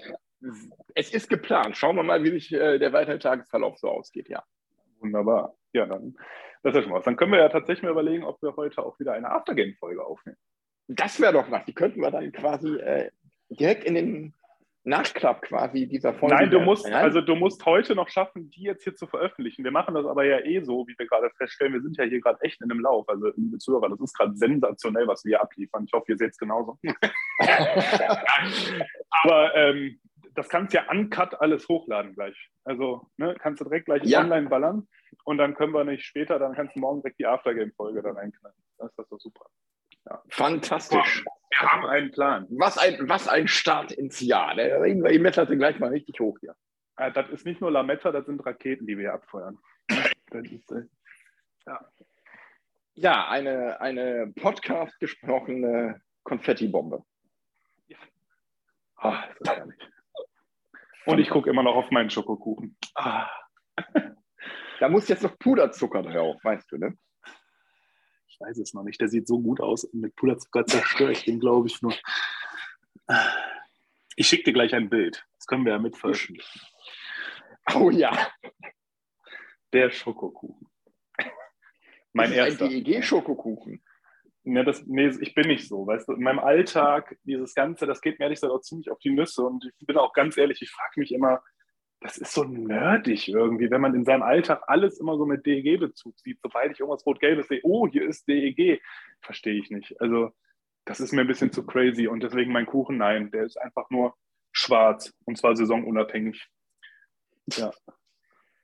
[0.96, 1.76] es ist geplant.
[1.76, 4.44] Schauen wir mal, wie sich äh, der weitere Tagesverlauf so ausgeht, ja.
[5.00, 5.56] Wunderbar.
[5.74, 6.16] Ja, dann
[6.64, 7.06] das ist schon was.
[7.06, 10.38] Dann können wir ja tatsächlich mal überlegen, ob wir heute auch wieder eine Aftergame-Folge aufnehmen.
[10.88, 11.66] Das wäre doch was.
[11.66, 13.10] Die könnten wir dann quasi äh,
[13.50, 14.36] direkt in den
[14.84, 16.36] Nachklapp quasi dieser Folge.
[16.36, 19.64] Nein, du musst, also du musst heute noch schaffen, die jetzt hier zu veröffentlichen.
[19.64, 21.74] Wir machen das aber ja eh so, wie wir gerade feststellen.
[21.74, 23.08] Wir sind ja hier gerade echt in einem Lauf.
[23.08, 25.86] Also, liebe Zuhörer, das ist gerade sensationell, was wir hier abliefern.
[25.86, 26.78] Ich hoffe, ihr seht es genauso.
[29.24, 30.00] aber ähm,
[30.34, 32.50] das kannst du ja uncut alles hochladen gleich.
[32.64, 34.22] Also ne, kannst du direkt gleich ja.
[34.22, 34.88] online ballern
[35.24, 38.56] und dann können wir nicht später, dann kannst du morgen direkt die Aftergame-Folge da reinknallen.
[38.78, 39.46] Das ist doch super.
[40.06, 40.22] Ja.
[40.30, 41.24] Fantastisch.
[41.60, 42.48] Wir haben einen Plan.
[42.50, 44.56] Was ein, was ein Start ins Jahr.
[44.56, 46.56] Da reden wir die Messlatte gleich mal richtig hoch hier.
[46.98, 49.60] Ja, das ist nicht nur Lametta, das sind Raketen, die wir hier abfeuern.
[50.32, 50.84] Ist, äh,
[51.66, 51.80] ja.
[52.94, 57.04] Ja, eine, eine Podcast gesprochene Konfetti-Bombe.
[58.96, 59.80] Ah, das ist herrlich.
[61.06, 62.78] Und ich gucke immer noch auf meinen Schokokuchen.
[62.96, 63.28] Ah.
[64.82, 66.98] Da muss jetzt noch Puderzucker drauf, weißt du, ne?
[68.28, 69.00] Ich weiß es noch nicht.
[69.00, 69.84] Der sieht so gut aus.
[69.84, 71.94] Und mit Puderzucker zerstöre ich den, glaube ich, nur.
[74.16, 75.24] Ich schicke dir gleich ein Bild.
[75.36, 76.62] Das können wir ja mit veröffentlichen.
[77.76, 78.28] Oh ja.
[79.72, 80.68] Der Schokokuchen.
[82.14, 82.66] Mein das erster.
[82.66, 83.84] Ein DEG-Schokokuchen.
[84.46, 86.14] Ja, das, nee, ich bin nicht so, weißt du.
[86.14, 89.44] In meinem Alltag, dieses Ganze, das geht mir ehrlich gesagt auch ziemlich auf die Nüsse.
[89.44, 91.44] Und ich bin auch ganz ehrlich, ich frage mich immer,
[92.02, 96.18] das ist so nerdig irgendwie, wenn man in seinem Alltag alles immer so mit DEG-Bezug
[96.20, 96.40] sieht.
[96.42, 98.82] Sobald ich irgendwas Rot-Gelbes sehe, oh, hier ist DEG,
[99.22, 100.02] verstehe ich nicht.
[100.02, 100.32] Also,
[100.86, 102.08] das ist mir ein bisschen zu crazy.
[102.08, 104.16] Und deswegen mein Kuchen, nein, der ist einfach nur
[104.52, 105.14] schwarz.
[105.26, 106.50] Und zwar saisonunabhängig.
[107.52, 107.72] Ja.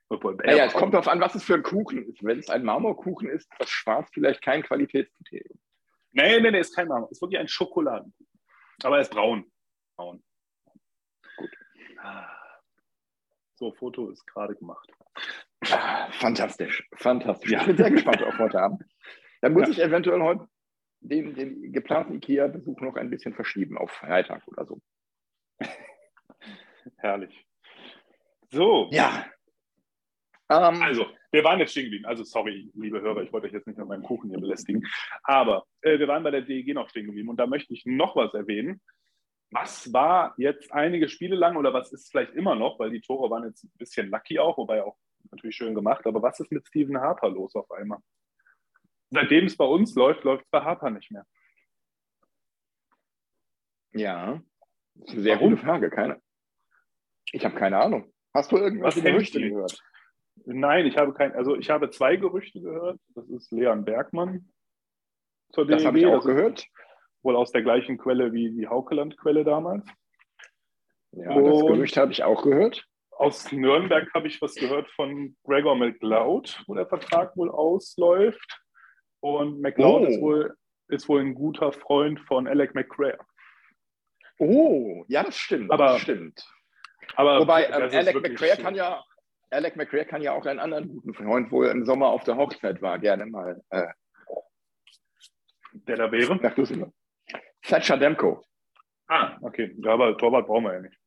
[0.10, 2.24] Obwohl, naja, es kommt darauf an, was es für ein Kuchen ist.
[2.24, 5.60] Wenn es ein Marmorkuchen ist, ist das schwarz vielleicht kein Qualitätskriterium.
[6.12, 7.12] Nee, nee, nee, ist kein Marmor.
[7.12, 8.40] Ist wirklich ein Schokoladenkuchen.
[8.82, 9.52] Aber er ist braun.
[9.96, 10.24] Braun.
[11.36, 11.52] Gut.
[13.58, 14.88] So, Foto ist gerade gemacht.
[15.72, 17.50] Ah, fantastisch, fantastisch.
[17.50, 17.62] Ja.
[17.62, 18.84] Ich bin sehr gespannt auf heute Abend.
[19.42, 19.70] Dann muss ja.
[19.70, 20.48] ich eventuell heute
[21.00, 24.80] den, den geplanten IKEA-Besuch noch ein bisschen verschieben auf Freitag oder so.
[26.98, 27.46] Herrlich.
[28.52, 28.90] So.
[28.92, 29.26] Ja.
[30.50, 32.06] Um, also, wir waren jetzt stehen geblieben.
[32.06, 34.86] Also, sorry, liebe Hörer, ich wollte euch jetzt nicht mit meinem Kuchen hier belästigen.
[35.24, 37.30] Aber äh, wir waren bei der DEG noch stehen geblieben.
[37.30, 38.82] Und da möchte ich noch was erwähnen.
[39.52, 43.30] Was war jetzt einige Spiele lang oder was ist vielleicht immer noch, weil die Tore
[43.30, 44.98] waren jetzt ein bisschen lucky auch, wobei auch
[45.32, 46.06] natürlich schön gemacht.
[46.06, 48.00] Aber was ist mit Steven Harper los auf einmal?
[49.10, 51.26] Seitdem es bei uns läuft, läuft es bei Harper nicht mehr.
[53.94, 54.42] Ja,
[55.06, 55.52] sehr Warum?
[55.52, 55.90] gute Frage.
[55.90, 56.22] Keine,
[57.32, 58.14] ich habe keine Ahnung.
[58.34, 59.82] Hast du irgendwas Gerüchte gehört?
[60.46, 63.00] Nein, ich habe kein, also ich habe zwei Gerüchte gehört.
[63.16, 64.52] Das ist Leon Bergmann
[65.52, 65.66] zur.
[65.66, 66.68] Das habe ich auch das gehört.
[67.24, 69.86] Wohl aus der gleichen Quelle wie die Haukeland-Quelle damals.
[71.12, 72.86] Ja, Und das Gerücht habe ich auch gehört.
[73.12, 78.62] Aus Nürnberg habe ich was gehört von Gregor McLeod, wo der Vertrag wohl ausläuft.
[79.20, 80.06] Und McLeod oh.
[80.06, 80.56] ist, wohl,
[80.90, 83.18] ist wohl ein guter Freund von Alec McRae.
[84.38, 85.72] Oh, ja, das stimmt.
[85.72, 86.46] Aber, das stimmt.
[87.16, 89.04] Aber Wobei ähm, Alec McRae kann ja
[89.50, 92.36] Alec McRae kann ja auch einen anderen guten Freund, wo er im Sommer auf der
[92.36, 93.62] Hochzeit war, gerne mal.
[93.70, 93.88] Äh,
[95.72, 96.36] der da wäre?
[96.36, 96.92] Nach Düsseldorf.
[97.62, 98.44] Thatcher Demko.
[99.08, 99.76] Ah, okay.
[99.86, 101.00] Aber Torwart brauchen wir ja nicht.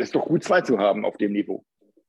[0.00, 1.64] Ist doch gut, zwei zu haben auf dem Niveau.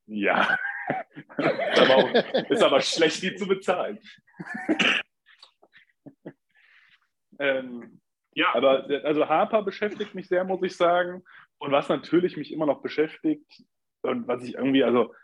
[0.06, 0.56] Ja.
[1.36, 2.14] ist, aber auch,
[2.50, 3.98] ist aber schlecht, die zu bezahlen.
[7.38, 8.00] ähm,
[8.32, 11.24] ja, aber also Harper beschäftigt mich sehr, muss ich sagen.
[11.58, 13.64] Und was natürlich mich immer noch beschäftigt,
[14.02, 15.14] und was ich irgendwie, also,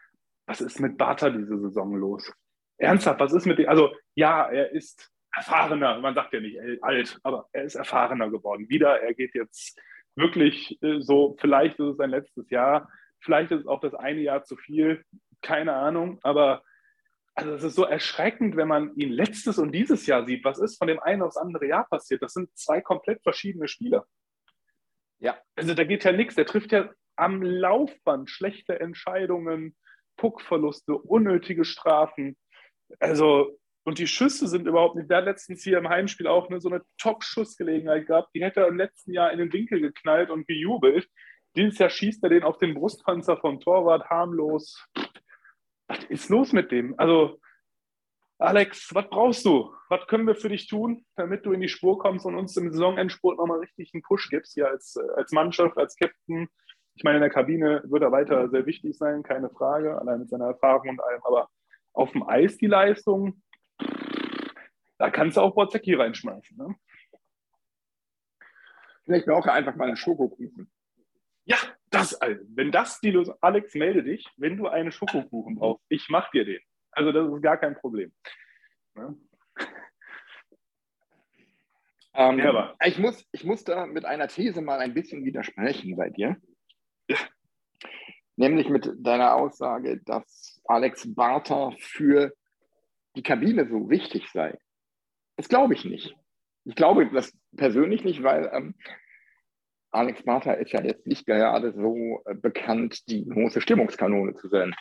[0.47, 2.33] was ist mit Barter diese Saison los?
[2.77, 3.69] Ernsthaft, was ist mit dem?
[3.69, 8.69] Also, ja, er ist erfahrener, man sagt ja nicht alt, aber er ist erfahrener geworden.
[8.69, 9.81] Wieder, er geht jetzt
[10.15, 12.89] wirklich äh, so, vielleicht ist es sein letztes Jahr,
[13.21, 15.05] vielleicht ist es auch das eine Jahr zu viel,
[15.43, 16.63] keine Ahnung, aber
[17.35, 20.45] also es ist so erschreckend, wenn man ihn letztes und dieses Jahr sieht.
[20.45, 22.23] Was ist von dem einen aufs andere Jahr passiert?
[22.23, 24.07] Das sind zwei komplett verschiedene Spieler.
[25.19, 25.37] Ja.
[25.57, 26.37] Also da geht ja nichts.
[26.37, 29.77] Der trifft ja am Laufband schlechte Entscheidungen,
[30.17, 32.37] Puckverluste, unnötige Strafen.
[33.01, 35.11] Also, und die Schüsse sind überhaupt nicht.
[35.11, 38.35] Der hat letztens hier im Heimspiel auch eine, so eine Top-Schussgelegenheit gehabt.
[38.35, 41.09] Die hätte er im letzten Jahr in den Winkel geknallt und gejubelt.
[41.55, 44.85] Dieses Jahr schießt er den auf den Brustpanzer vom Torwart harmlos.
[45.87, 46.95] Was ist los mit dem?
[46.99, 47.41] Also,
[48.39, 49.73] Alex, was brauchst du?
[49.89, 52.73] Was können wir für dich tun, damit du in die Spur kommst und uns im
[52.73, 56.49] Saisonendspurt nochmal richtig einen Push gibst, hier als, als Mannschaft, als Captain,
[56.97, 60.29] ich meine, in der Kabine wird er weiter sehr wichtig sein, keine Frage, allein mit
[60.29, 61.21] seiner Erfahrung und allem.
[61.25, 61.49] Aber
[61.93, 63.43] auf dem Eis die Leistung,
[64.99, 66.57] da kannst du auch Borzecki reinschmeißen.
[66.57, 66.75] Ne?
[69.05, 70.71] Vielleicht brauche er einfach mal einen Schokokuchen.
[71.45, 71.57] Ja,
[71.91, 75.85] das, also, wenn das die Lösung, Alex, melde dich, wenn du einen Schokokuchen brauchst.
[75.89, 76.61] Ich mache dir den.
[76.91, 78.13] Also, das ist gar kein Problem.
[78.95, 79.17] Ne?
[82.17, 86.11] Ähm, ja, ich, muss, ich muss da mit einer These mal ein bisschen widersprechen bei
[86.11, 86.37] dir.
[87.09, 87.19] Ja.
[88.37, 92.33] Nämlich mit deiner Aussage, dass Alex Barter für
[93.17, 94.57] die Kabine so wichtig sei.
[95.37, 96.17] Das glaube ich nicht.
[96.65, 98.75] Ich glaube das persönlich nicht, weil ähm,
[99.91, 104.75] Alex Barter ist ja jetzt nicht gerade so äh, bekannt, die große Stimmungskanone zu sein.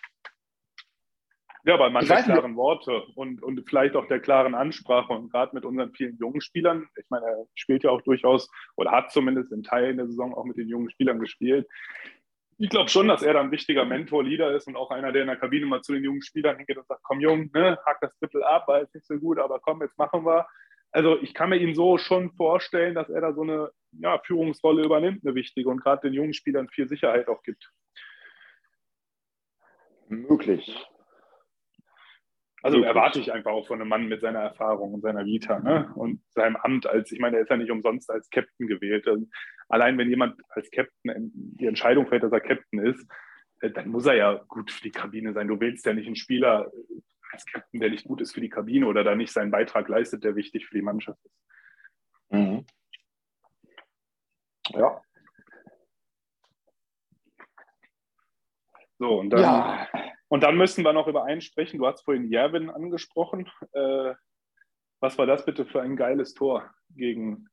[1.66, 5.56] Ja, weil man der klaren Worte und, und vielleicht auch der klaren Ansprache und gerade
[5.56, 9.54] mit unseren vielen jungen Spielern, ich meine, er spielt ja auch durchaus oder hat zumindest
[9.54, 11.66] in Teilen der Saison auch mit den jungen Spielern gespielt.
[12.58, 15.22] Ich glaube schon, dass er da ein wichtiger Mentor, Leader ist und auch einer, der
[15.22, 18.00] in der Kabine mal zu den jungen Spielern hingeht und sagt, komm Jung, ne, hack
[18.02, 20.48] das Drittel ab, war jetzt nicht so gut, aber komm, jetzt machen wir.
[20.92, 24.84] Also ich kann mir ihn so schon vorstellen, dass er da so eine ja, Führungsrolle
[24.84, 27.72] übernimmt, eine wichtige und gerade den jungen Spielern viel Sicherheit auch gibt.
[30.08, 30.86] Möglich.
[32.64, 35.92] Also erwarte ich einfach auch von einem Mann mit seiner Erfahrung und seiner Vita ne?
[35.96, 39.06] und seinem Amt als, ich meine, er ist ja nicht umsonst als Captain gewählt.
[39.06, 39.28] Also
[39.68, 43.06] allein wenn jemand als Captain die Entscheidung fällt, dass er Captain ist,
[43.60, 45.50] äh, dann muss er ja gut für die Kabine sein.
[45.50, 46.72] Du willst ja nicht einen Spieler
[47.34, 50.24] als Captain, der nicht gut ist für die Kabine oder da nicht seinen Beitrag leistet,
[50.24, 51.36] der wichtig für die Mannschaft ist.
[52.30, 52.66] Mhm.
[54.70, 55.02] Ja.
[59.00, 59.88] So, und dann, ja.
[60.34, 61.78] Und dann müssen wir noch über einen sprechen.
[61.78, 63.48] Du hast vorhin Jervin angesprochen.
[63.72, 64.16] Äh,
[65.00, 67.46] was war das bitte für ein geiles Tor gegen,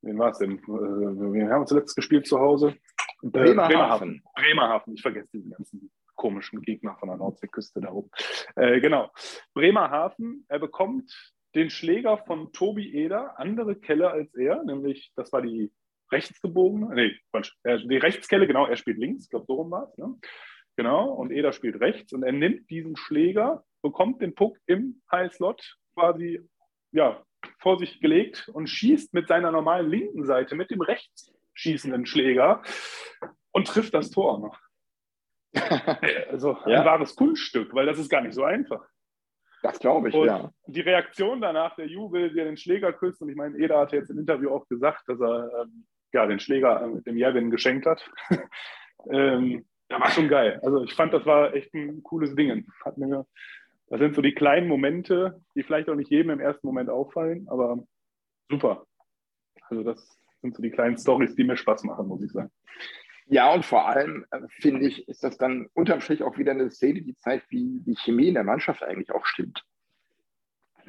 [0.00, 0.56] wen war es denn?
[0.56, 2.74] Äh, wir haben zuletzt gespielt zu Hause.
[3.20, 3.68] Bremerhaven.
[3.68, 4.22] Bremerhaven.
[4.34, 4.94] Bremerhaven.
[4.94, 8.08] Ich vergesse diesen ganzen komischen Gegner von der Nordseeküste da oben.
[8.56, 9.10] Äh, genau.
[9.52, 11.12] Bremerhaven, er bekommt
[11.54, 15.70] den Schläger von Tobi Eder, andere Kelle als er, nämlich das war die
[16.10, 19.98] rechtsgebogene, nee, Quatsch, die Rechtskelle, genau, er spielt links, ich glaube, so rum war es.
[19.98, 20.14] Ne?
[20.78, 25.76] Genau, und Eder spielt rechts und er nimmt diesen Schläger, bekommt den Puck im Highslot
[25.94, 26.48] quasi
[26.92, 27.20] ja,
[27.58, 32.62] vor sich gelegt und schießt mit seiner normalen linken Seite mit dem rechts schießenden Schläger
[33.50, 34.56] und trifft das Tor noch.
[36.30, 36.82] also ja.
[36.82, 38.86] ein wahres Kunststück, weil das ist gar nicht so einfach.
[39.64, 40.48] Das glaube ich, und ja.
[40.68, 44.10] Die Reaktion danach, der Jubel, der den Schläger küsst, und ich meine, Eder hat jetzt
[44.10, 48.08] im Interview auch gesagt, dass er ähm, ja, den Schläger äh, dem Jerwin geschenkt hat.
[49.10, 50.60] ähm, das war schon geil.
[50.62, 52.66] Also ich fand, das war echt ein cooles Ding.
[52.84, 57.46] Das sind so die kleinen Momente, die vielleicht auch nicht jedem im ersten Moment auffallen,
[57.48, 57.82] aber
[58.50, 58.86] super.
[59.68, 62.50] Also das sind so die kleinen Stories, die mir Spaß machen, muss ich sagen.
[63.30, 66.70] Ja, und vor allem äh, finde ich, ist das dann unterm Strich auch wieder eine
[66.70, 69.64] Szene, die zeigt, wie die Chemie in der Mannschaft eigentlich auch stimmt.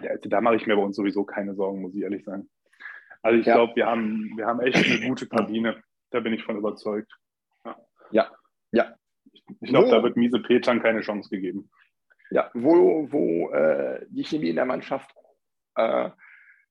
[0.02, 2.50] Ja, also da mache ich mir bei uns sowieso keine Sorgen, muss ich ehrlich sagen.
[3.22, 3.56] Also ich ja.
[3.56, 5.84] glaube, wir haben, wir haben echt eine gute Kabine.
[6.12, 7.12] Da bin ich von überzeugt.
[7.66, 7.78] Ja,
[8.12, 8.32] ja.
[8.72, 8.96] Ja.
[9.62, 11.70] Ich glaube, da wird Miese Petern keine Chance gegeben.
[12.32, 15.10] Ja, wo, wo äh, die Chemie in der Mannschaft
[15.76, 16.10] äh,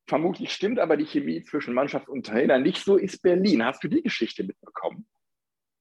[0.06, 3.64] vermutlich stimmt, aber die Chemie zwischen Mannschaft und Trainer nicht so ist Berlin.
[3.64, 5.06] Hast du die Geschichte mitbekommen?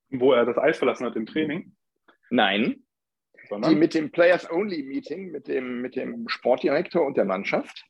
[0.10, 1.76] Wo er das Eis verlassen hat im Training?
[2.30, 2.84] Nein.
[3.48, 3.72] Sondern?
[3.72, 7.86] Die mit dem Players-Only-Meeting mit dem, mit dem Sportdirektor und der Mannschaft?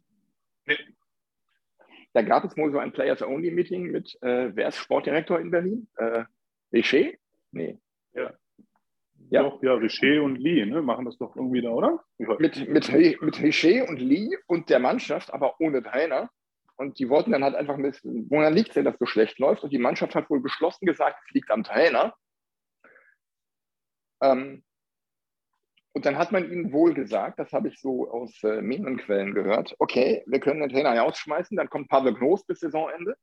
[0.66, 0.78] Nee.
[2.14, 5.88] Da gab es wohl so ein Players-Only-Meeting mit, äh, wer ist Sportdirektor in Berlin?
[5.96, 6.26] Äh,
[6.72, 7.12] Richer?
[7.52, 7.80] Nee.
[8.18, 8.34] Ja.
[9.30, 9.44] Ja.
[9.44, 10.82] Doch, ja, Richer und Lee ne?
[10.82, 12.04] machen das doch irgendwie da, oder?
[12.18, 16.30] Mit, mit, mit Richer und Lee und der Mannschaft, aber ohne Trainer.
[16.78, 19.64] Und die wollten dann halt einfach wissen, woran liegt es denn, dass so schlecht läuft?
[19.64, 22.16] Und die Mannschaft hat wohl beschlossen gesagt, es liegt am Trainer.
[24.22, 24.64] Ähm,
[25.94, 29.34] und dann hat man ihnen wohl gesagt, das habe ich so aus äh, mehreren Quellen
[29.34, 33.18] gehört, okay, wir können den Trainer rausschmeißen, dann kommt Pavel Groß bis Saisonende.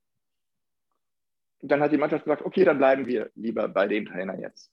[1.61, 4.73] Und dann hat die Mannschaft gesagt, okay, dann bleiben wir lieber bei dem Trainer jetzt.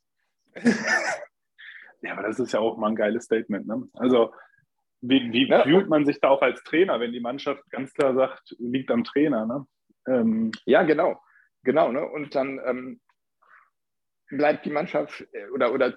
[2.02, 3.68] ja, aber das ist ja auch mal ein geiles Statement.
[3.68, 3.88] Ne?
[3.94, 4.34] Also
[5.02, 5.64] wie, wie ja.
[5.64, 9.04] fühlt man sich da auch als Trainer, wenn die Mannschaft ganz klar sagt, liegt am
[9.04, 9.46] Trainer?
[9.46, 9.66] Ne?
[10.08, 11.20] Ähm, ja, genau.
[11.64, 11.92] Genau.
[11.92, 12.08] Ne?
[12.08, 13.02] Und dann ähm,
[14.30, 15.92] bleibt die Mannschaft äh, oder, oder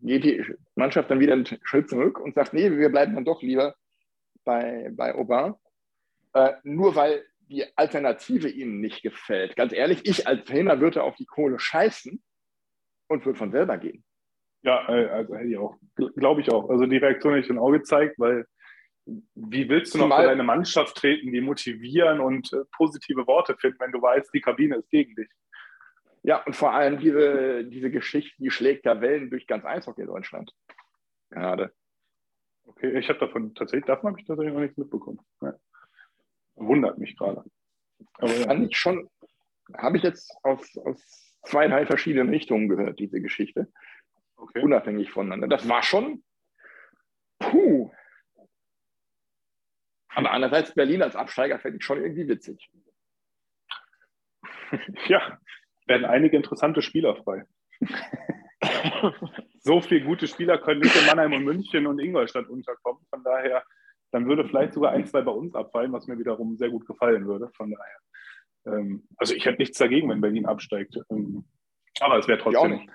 [0.00, 3.42] geht die Mannschaft dann wieder einen Schritt zurück und sagt, nee, wir bleiben dann doch
[3.42, 3.74] lieber
[4.44, 5.54] bei, bei Aubin.
[6.32, 9.54] Äh, nur weil die Alternative ihnen nicht gefällt.
[9.56, 12.22] Ganz ehrlich, ich als Trainer würde auf die Kohle scheißen
[13.08, 14.04] und würde von selber gehen.
[14.62, 15.76] Ja, äh, also hätte ich auch,
[16.16, 16.68] glaube ich auch.
[16.68, 18.46] Also die Reaktion hätte ich dann auch gezeigt, weil
[19.34, 23.78] wie willst du noch für deine Mannschaft treten, die motivieren und äh, positive Worte finden,
[23.78, 25.28] wenn du weißt, die Kabine ist gegen dich?
[26.24, 30.52] Ja, und vor allem diese, diese Geschichte, die schlägt da Wellen durch ganz Eishockey Deutschland.
[31.30, 31.72] Gerade.
[32.64, 35.20] Okay, ich habe davon tatsächlich, davon habe ich tatsächlich noch nichts mitbekommen.
[35.40, 35.54] Ja.
[36.56, 37.44] Wundert mich gerade.
[38.14, 38.46] Aber ja.
[38.46, 39.08] Fand ich schon,
[39.72, 43.72] habe ich jetzt aus, aus zwei, drei verschiedenen Richtungen gehört, diese Geschichte.
[44.36, 44.60] Okay.
[44.62, 45.48] Unabhängig voneinander.
[45.48, 46.22] Das war schon,
[47.38, 47.90] puh.
[50.08, 52.70] Aber andererseits Berlin als Absteiger fände ich schon irgendwie witzig.
[55.06, 55.38] Ja,
[55.86, 57.44] werden einige interessante Spieler frei.
[59.60, 63.06] so viele gute Spieler können nicht in Mannheim und München und Ingolstadt unterkommen.
[63.10, 63.62] Von daher,
[64.10, 67.26] dann würde vielleicht sogar ein, zwei bei uns abfallen, was mir wiederum sehr gut gefallen
[67.26, 67.48] würde.
[67.56, 67.98] Von daher,
[69.16, 70.98] also ich hätte nichts dagegen, wenn Berlin absteigt.
[71.10, 71.44] Ähm,
[72.00, 72.90] aber es wäre trotzdem,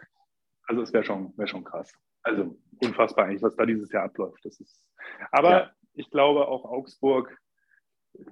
[0.68, 1.94] also es wäre schon, wär schon krass.
[2.24, 4.44] Also unfassbar eigentlich, was da dieses Jahr abläuft.
[4.44, 4.84] Das ist,
[5.32, 5.72] aber ja.
[5.94, 7.36] ich glaube auch Augsburg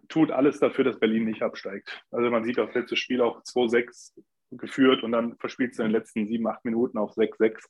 [0.09, 2.03] tut alles dafür, dass Berlin nicht absteigt.
[2.11, 4.21] Also man sieht das letzte Spiel auch 2-6
[4.51, 7.63] geführt und dann verspielst du in den letzten sieben, acht Minuten auf 6-6.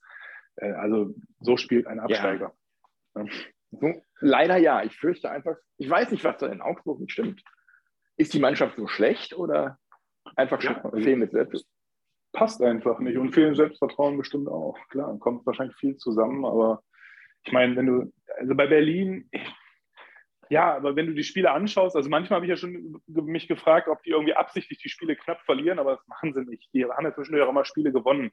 [0.58, 2.54] Äh, also so spielt ein Absteiger.
[3.16, 3.26] Ja.
[3.72, 4.84] So, leider ja.
[4.84, 7.44] Ich fürchte einfach, ich weiß nicht, was da in Augsburg nicht stimmt.
[8.20, 9.80] Ist die Mannschaft so schlecht oder
[10.36, 11.66] einfach ja, also fehlend Selbst?
[12.34, 14.78] Passt einfach nicht und fehlen Selbstvertrauen bestimmt auch.
[14.90, 16.84] Klar, kommt wahrscheinlich viel zusammen, aber
[17.46, 19.30] ich meine, wenn du, also bei Berlin,
[20.50, 23.88] ja, aber wenn du die Spiele anschaust, also manchmal habe ich ja schon mich gefragt,
[23.88, 26.70] ob die irgendwie absichtlich die Spiele knapp verlieren, aber das machen sie nicht.
[26.74, 28.32] Die haben ja zwischendurch auch immer Spiele gewonnen.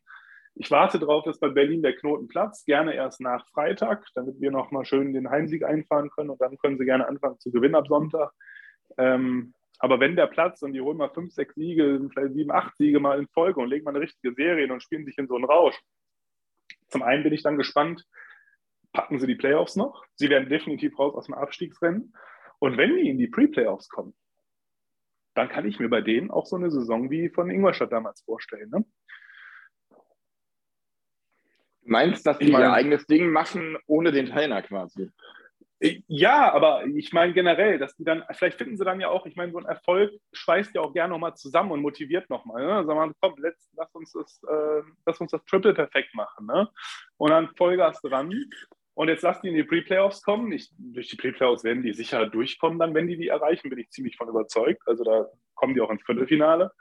[0.57, 4.51] Ich warte darauf, dass bei Berlin der Knoten platzt, gerne erst nach Freitag, damit wir
[4.51, 7.87] nochmal schön den Heimsieg einfahren können und dann können sie gerne anfangen zu gewinnen ab
[7.87, 8.33] Sonntag.
[8.99, 12.77] Ähm, aber wenn der Platz und die holen mal fünf, sechs Siege, vielleicht sieben, acht
[12.77, 15.37] Siege mal in Folge und legen mal eine richtige Serie und spielen sich in so
[15.37, 15.79] einen Rausch.
[16.89, 18.05] Zum einen bin ich dann gespannt,
[18.93, 20.05] packen sie die Playoffs noch.
[20.15, 22.15] Sie werden definitiv raus aus dem Abstiegsrennen.
[22.59, 24.15] Und wenn die in die Pre-Playoffs kommen,
[25.35, 28.71] dann kann ich mir bei denen auch so eine Saison wie von Ingolstadt damals vorstellen.
[28.71, 28.87] Ne?
[29.91, 29.97] Du
[31.93, 35.11] meinst, dass die ich mein, ihr eigenes Ding machen ohne den Trainer quasi?
[35.81, 39.27] Äh, ja, aber ich meine generell, dass die dann, vielleicht finden sie dann ja auch,
[39.27, 42.65] ich meine, so ein Erfolg schweißt ja auch gerne nochmal zusammen und motiviert nochmal.
[42.65, 42.85] Ne?
[42.87, 46.47] Sagen wir, komm, let's, lass, uns das, äh, lass uns das Triple perfekt machen.
[46.47, 46.69] Ne?
[47.17, 48.33] Und dann Vollgas dran.
[48.95, 50.51] Und jetzt lass die in die Pre-Playoffs kommen.
[50.53, 53.91] Ich, durch die Pre-Playoffs werden die sicher durchkommen, dann, wenn die die erreichen, bin ich
[53.91, 54.83] ziemlich von überzeugt.
[54.87, 56.73] Also da kommen die auch ins Viertelfinale.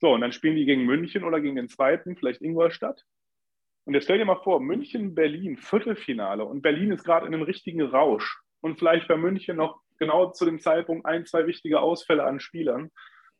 [0.00, 3.04] So, und dann spielen die gegen München oder gegen den zweiten, vielleicht Ingolstadt.
[3.84, 6.44] Und jetzt stell dir mal vor, München, Berlin, Viertelfinale.
[6.44, 8.40] Und Berlin ist gerade in einem richtigen Rausch.
[8.60, 12.90] Und vielleicht bei München noch genau zu dem Zeitpunkt ein, zwei wichtige Ausfälle an Spielern.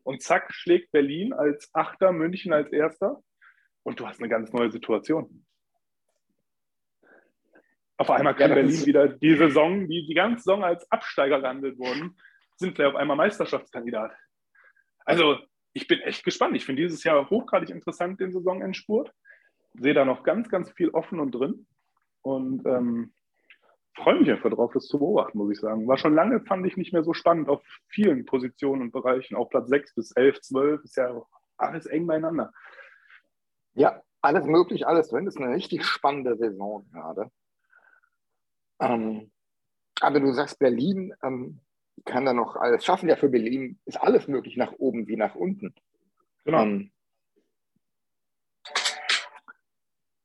[0.03, 3.23] Und zack, schlägt Berlin als Achter, München als Erster.
[3.83, 5.45] Und du hast eine ganz neue Situation.
[7.97, 11.79] Auf einmal kann ja, Berlin wieder die Saison, die die ganze Saison als Absteiger gehandelt
[11.79, 12.17] wurden,
[12.57, 14.13] sind vielleicht auf einmal Meisterschaftskandidat.
[15.05, 15.39] Also
[15.75, 16.57] ich bin echt gespannt.
[16.57, 19.13] Ich finde dieses Jahr hochgradig interessant, den Saisonendspurt.
[19.75, 21.67] Sehe da noch ganz, ganz viel offen und drin.
[22.23, 23.13] Und ähm,
[23.95, 25.87] freue mich einfach drauf, das zu beobachten, muss ich sagen.
[25.87, 29.37] War schon lange, fand ich, nicht mehr so spannend auf vielen Positionen und Bereichen.
[29.37, 31.23] Auch Platz 6 bis 11, 12 ist ja
[31.57, 32.53] alles eng beieinander.
[33.75, 35.25] Ja, alles möglich, alles drin.
[35.25, 37.31] Das ist eine richtig spannende Saison gerade.
[38.81, 39.31] Ähm,
[40.01, 41.61] aber du sagst, Berlin ähm,
[42.05, 43.09] kann da noch alles schaffen.
[43.09, 45.75] Ja, für Berlin ist alles möglich, nach oben wie nach unten.
[46.45, 46.63] Genau.
[46.63, 46.93] Ähm,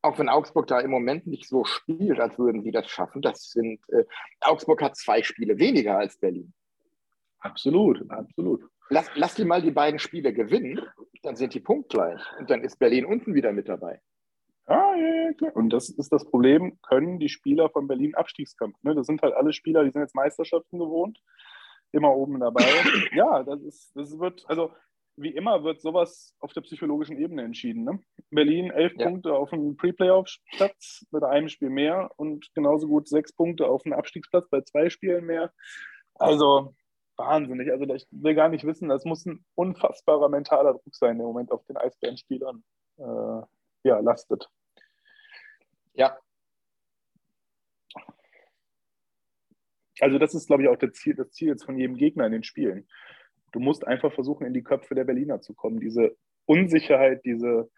[0.06, 3.50] auch wenn Augsburg da im Moment nicht so spielt, als würden sie das schaffen, das
[3.50, 4.06] sind, äh,
[4.42, 6.54] Augsburg hat zwei Spiele weniger als Berlin.
[7.40, 8.64] Absolut, absolut.
[8.90, 10.82] Lass, lass die mal die beiden Spiele gewinnen,
[11.24, 14.00] dann sind die punktgleich und dann ist Berlin unten wieder mit dabei.
[14.68, 15.56] Ah, ja, ja, klar.
[15.56, 18.76] Und das ist das Problem, können die Spieler von Berlin Abstiegskampf.
[18.84, 18.96] Ne?
[18.96, 21.20] Das sind halt alle Spieler, die sind jetzt Meisterschaften gewohnt,
[21.92, 22.64] immer oben dabei.
[23.14, 24.72] ja, das ist, das wird, also
[25.18, 27.84] wie immer wird sowas auf der psychologischen Ebene entschieden.
[27.84, 28.00] Ne?
[28.32, 29.08] Berlin elf ja.
[29.08, 33.94] Punkte auf dem Pre-Playoff-Platz mit einem Spiel mehr und genauso gut sechs Punkte auf dem
[33.94, 35.54] Abstiegsplatz bei zwei Spielen mehr.
[36.16, 36.76] Also
[37.18, 37.72] wahnsinnig.
[37.72, 41.32] Also ich will gar nicht wissen, das muss ein unfassbarer mentaler Druck sein, der im
[41.32, 42.64] Moment auf den Eisbären-Spielern
[42.98, 43.42] äh,
[43.84, 44.50] ja, lastet.
[45.94, 46.18] Ja.
[50.02, 52.34] Also das ist, glaube ich, auch das Ziel, das Ziel jetzt von jedem Gegner in
[52.34, 52.86] den Spielen.
[53.52, 57.70] Du musst einfach versuchen, in die Köpfe der Berliner zu kommen, diese Unsicherheit, diese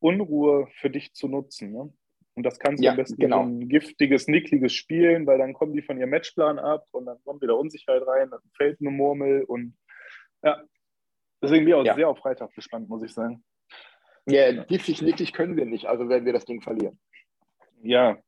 [0.00, 1.72] Unruhe für dich zu nutzen.
[1.72, 1.92] Ne?
[2.34, 3.42] Und das kannst du ja, am besten genau.
[3.42, 7.18] so ein giftiges, nickliges spielen, weil dann kommen die von ihrem Matchplan ab und dann
[7.24, 9.74] kommt wieder Unsicherheit rein, dann fällt eine Murmel und
[10.42, 10.62] ja.
[11.42, 11.94] Deswegen bin ich auch ja.
[11.94, 13.44] sehr auf Freitag gespannt, muss ich sagen.
[14.26, 16.98] Ja, giftig nicklig können wir nicht, also werden wir das Ding verlieren.
[17.82, 18.18] Ja.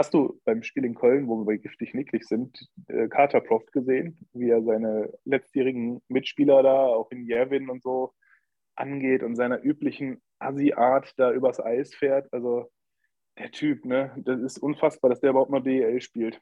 [0.00, 3.70] Hast du beim Spiel in Köln, wo wir bei giftig nicklig sind, äh, Carter Proft
[3.70, 8.14] gesehen, wie er seine letztjährigen Mitspieler da, auch in Jerwin und so,
[8.76, 12.32] angeht und seiner üblichen Assi-Art da übers Eis fährt?
[12.32, 12.70] Also
[13.36, 14.14] der Typ, ne?
[14.16, 16.40] Das ist unfassbar, dass der überhaupt mal BEL spielt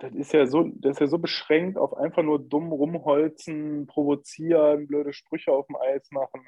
[0.00, 4.86] das ist ja so, das ist ja so beschränkt auf einfach nur dumm rumholzen, provozieren,
[4.86, 6.46] blöde Sprüche auf dem Eis machen.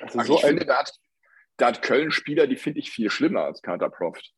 [0.00, 0.92] Also so ich finde, da hat,
[1.58, 4.34] da hat Köln Spieler, die finde ich viel schlimmer als Carter Proft.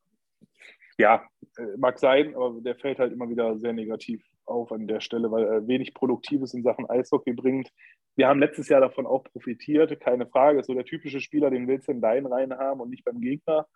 [0.97, 1.23] Ja,
[1.57, 5.31] äh, mag sein, aber der fällt halt immer wieder sehr negativ auf an der Stelle,
[5.31, 7.71] weil er wenig Produktives in Sachen Eishockey bringt.
[8.15, 10.59] Wir haben letztes Jahr davon auch profitiert, keine Frage.
[10.59, 13.21] Ist so der typische Spieler, den willst du in deinen Reihen haben und nicht beim
[13.21, 13.67] Gegner.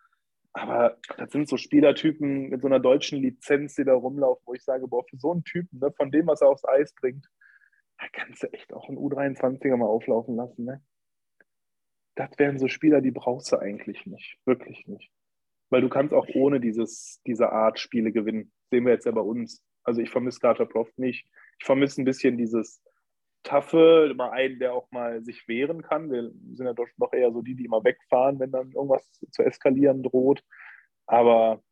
[0.53, 4.63] Aber das sind so Spielertypen mit so einer deutschen Lizenz, die da rumlaufen, wo ich
[4.63, 7.27] sage, boah, für so einen Typen, ne, von dem, was er aufs Eis bringt,
[7.97, 10.65] da kannst du echt auch einen U23er mal auflaufen lassen.
[10.65, 10.81] Ne?
[12.15, 14.37] Das wären so Spieler, die brauchst du eigentlich nicht.
[14.45, 15.11] Wirklich nicht.
[15.69, 18.51] Weil du kannst auch ohne dieses, diese Art Spiele gewinnen.
[18.69, 19.63] Sehen wir jetzt ja bei uns.
[19.83, 21.27] Also ich vermisse Carter Proft nicht.
[21.59, 22.81] Ich vermisse ein bisschen dieses
[23.43, 26.11] Taffe, mal einen, der auch mal sich wehren kann.
[26.11, 29.43] Wir sind ja doch, doch eher so die, die immer wegfahren, wenn dann irgendwas zu
[29.43, 30.43] eskalieren droht.
[31.05, 31.63] Aber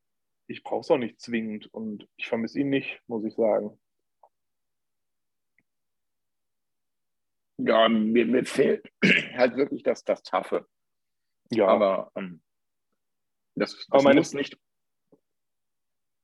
[0.48, 3.80] ich brauche es auch nicht zwingend und ich vermisse ihn nicht, muss ich sagen.
[7.58, 8.92] Ja, mir, mir fehlt
[9.36, 10.68] halt wirklich das, das Taffe.
[11.50, 12.42] Ja, Aber ähm,
[13.56, 14.58] das, das Aber meine- muss nicht.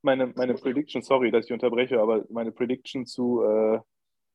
[0.02, 3.80] meine, meine Prediction, sorry, dass ich unterbreche, aber meine Prediction zu äh,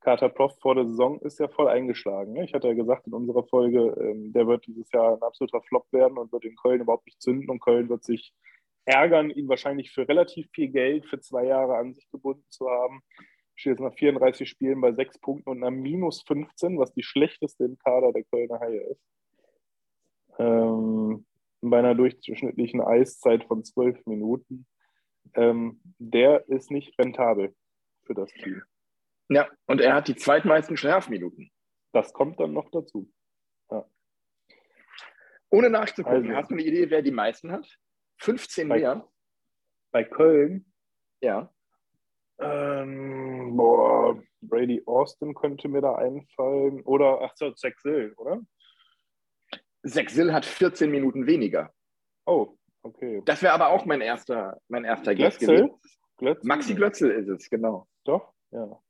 [0.01, 2.33] Carter Prof vor der Saison ist ja voll eingeschlagen.
[2.33, 2.45] Ne?
[2.45, 5.91] Ich hatte ja gesagt in unserer Folge, ähm, der wird dieses Jahr ein absoluter Flop
[5.91, 8.31] werden und wird in Köln überhaupt nicht zünden und Köln wird sich
[8.85, 13.01] ärgern, ihn wahrscheinlich für relativ viel Geld für zwei Jahre an sich gebunden zu haben.
[13.55, 17.63] Steht jetzt nach 34 Spielen bei sechs Punkten und einer minus 15, was die schlechteste
[17.63, 19.01] im Kader der Kölner Haie ist.
[20.37, 21.25] Ähm,
[21.69, 24.67] bei einer durchschnittlichen Eiszeit von zwölf Minuten.
[25.33, 27.55] Ähm, der ist nicht rentabel
[28.03, 28.61] für das Team.
[29.29, 31.49] Ja, und er hat die zweitmeisten Strafminuten.
[31.93, 33.09] Das kommt dann noch dazu.
[35.51, 37.67] Ohne nachzugucken, Also- hast du eine Idee, wer die meisten hat?
[38.17, 39.07] 15 Bei- mehr?
[39.91, 40.71] Bei Köln,
[41.21, 41.53] Ja.
[42.39, 46.81] ähm, boah, Brady Austin könnte mir da einfallen.
[46.83, 48.41] Oder, ach so, Zach Sill, oder?
[49.85, 51.71] Sexil hat 14 Minuten weniger.
[52.25, 53.21] Oh, okay.
[53.25, 55.57] Das wäre aber auch mein erster, mein erster Guess Glötzel?
[55.57, 55.79] gewesen.
[56.17, 56.47] Glötzel?
[56.47, 57.87] Maxi Glötzel ist es, genau.
[58.03, 58.81] Doch, ja.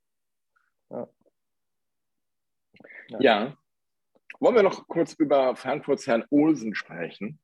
[3.19, 3.57] Ja.
[4.39, 7.39] Wollen wir noch kurz über Frankfurts Herrn Olsen sprechen,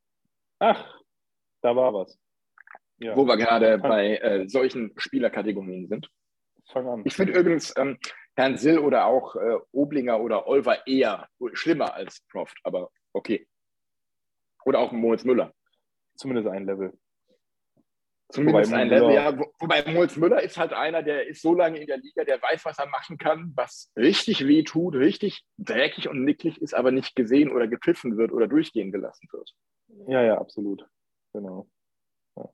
[0.59, 1.01] Ach,
[1.61, 2.19] da war was.
[2.99, 6.07] Ja, wo wir gerade bei äh, solchen Spielerkategorien sind.
[6.71, 7.01] fang an.
[7.03, 7.97] Ich finde übrigens ähm,
[8.35, 13.47] Herrn Sill oder auch äh, Oblinger oder Olver eher schlimmer als Proft, aber okay.
[14.65, 15.53] Oder auch Moritz Müller.
[16.15, 16.93] Zumindest ein Level.
[18.29, 19.37] Zumindest Wobei ein Müller- Level, ja.
[19.39, 22.41] Wo- Wobei Moritz Müller ist halt einer, der ist so lange in der Liga, der
[22.41, 26.91] weiß, was er machen kann, was richtig weh tut, richtig dreckig und nicklig ist, aber
[26.91, 29.53] nicht gesehen oder gepfiffen wird oder durchgehen gelassen wird.
[30.07, 30.87] Ja, ja, absolut.
[31.33, 31.67] Genau.
[32.37, 32.49] Ja.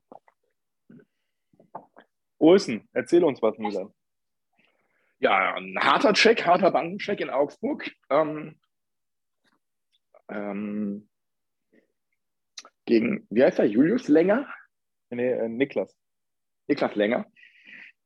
[2.38, 3.92] Olsen, erzähl uns was, Milan.
[5.20, 7.90] Ja, ein harter Check, harter Bandencheck in Augsburg.
[8.10, 8.58] Ähm,
[10.28, 11.08] ähm,
[12.86, 14.48] gegen, wie heißt er, Julius Länger?
[15.10, 15.96] Nee, äh, Niklas.
[16.68, 17.26] Niklas Länger,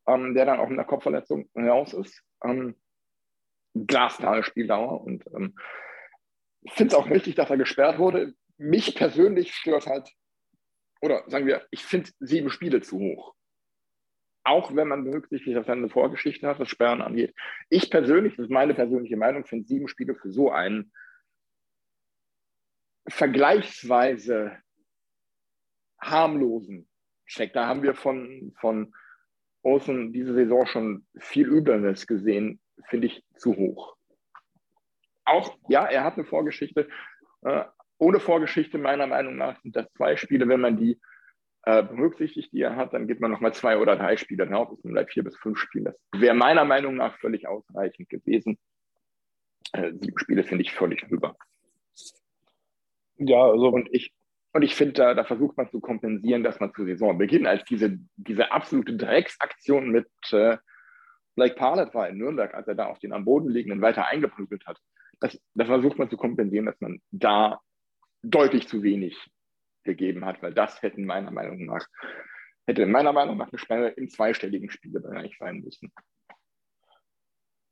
[0.07, 2.23] ähm, der dann auch mit einer Kopfverletzung raus ist.
[2.45, 2.77] Ähm,
[3.75, 5.55] glasklare Spieldauer und ähm,
[6.63, 8.35] ich finde es auch richtig, dass er gesperrt wurde.
[8.57, 10.11] Mich persönlich stört halt,
[11.01, 13.35] oder sagen wir, ich finde sieben Spiele zu hoch.
[14.45, 17.35] Auch wenn man berücksichtigt, dass er eine Vorgeschichte hat, was Sperren angeht.
[17.69, 20.93] Ich persönlich, das ist meine persönliche Meinung, finde sieben Spiele für so einen
[23.09, 24.59] vergleichsweise
[26.01, 26.89] harmlosen
[27.27, 27.53] Check.
[27.53, 28.93] Da haben wir von, von
[29.63, 33.97] Olsen diese Saison schon viel Übles gesehen, finde ich zu hoch.
[35.25, 36.89] Auch, ja, er hat eine Vorgeschichte.
[37.43, 37.65] Äh,
[37.99, 40.49] ohne Vorgeschichte, meiner Meinung nach, sind das zwei Spiele.
[40.49, 41.01] Wenn man die
[41.63, 44.73] äh, berücksichtigt, die er hat, dann geht man nochmal zwei oder drei Spiele drauf.
[44.73, 45.97] Es sind vielleicht vier bis fünf Spiele.
[46.11, 48.59] Das wäre meiner Meinung nach völlig ausreichend gewesen.
[49.73, 51.37] Äh, sieben Spiele finde ich völlig rüber.
[53.27, 54.13] Ja, also Und ich,
[54.53, 57.99] und ich finde, da, da versucht man zu kompensieren, dass man zu Saisonbeginn, als diese,
[58.17, 60.59] diese absolute Drecksaktion mit äh,
[61.35, 64.67] Blake Parlett war in Nürnberg, als er da auf den am Boden liegenden weiter eingeprügelt
[64.67, 64.79] hat,
[65.21, 67.61] das, das versucht man zu kompensieren, dass man da
[68.23, 69.17] deutlich zu wenig
[69.85, 71.87] gegeben hat, weil das hätten meiner Meinung nach,
[72.67, 75.93] hätte meiner Meinung nach eine Sperre im zweistelligen Spielebereich sein müssen.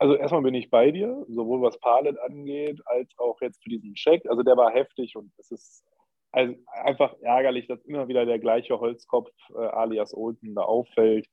[0.01, 3.93] Also erstmal bin ich bei dir, sowohl was Palet angeht, als auch jetzt für diesen
[3.95, 4.25] Check.
[4.31, 5.85] Also der war heftig und es ist
[6.33, 11.27] also einfach ärgerlich, dass immer wieder der gleiche Holzkopf äh, alias Olden da auffällt.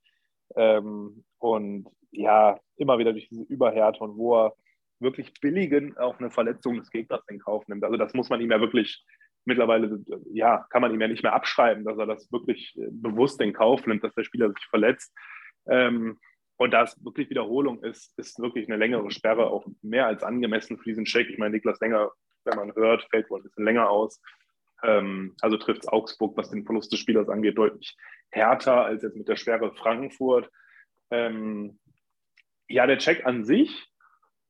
[0.57, 4.53] Ähm, und ja, immer wieder durch diese Überhärte und wo er
[4.99, 7.85] wirklich billigen auch eine Verletzung des Gegners in Kauf nimmt.
[7.85, 9.01] Also das muss man ihm ja wirklich
[9.45, 10.03] mittlerweile,
[10.33, 13.53] ja, kann man ihm ja nicht mehr abschreiben, dass er das wirklich äh, bewusst in
[13.53, 15.15] Kauf nimmt, dass der Spieler sich verletzt.
[15.69, 16.19] Ähm,
[16.57, 20.77] und da es wirklich Wiederholung ist, ist wirklich eine längere Sperre auch mehr als angemessen
[20.77, 21.29] für diesen Check.
[21.29, 22.11] Ich meine, Niklas Länger,
[22.45, 24.19] wenn man hört, fällt wohl ein bisschen länger aus.
[24.83, 27.95] Ähm, also trifft es Augsburg, was den Verlust des Spielers angeht, deutlich
[28.29, 30.49] härter als jetzt mit der Sperre Frankfurt.
[31.11, 31.79] Ähm,
[32.67, 33.87] ja, der Check an sich,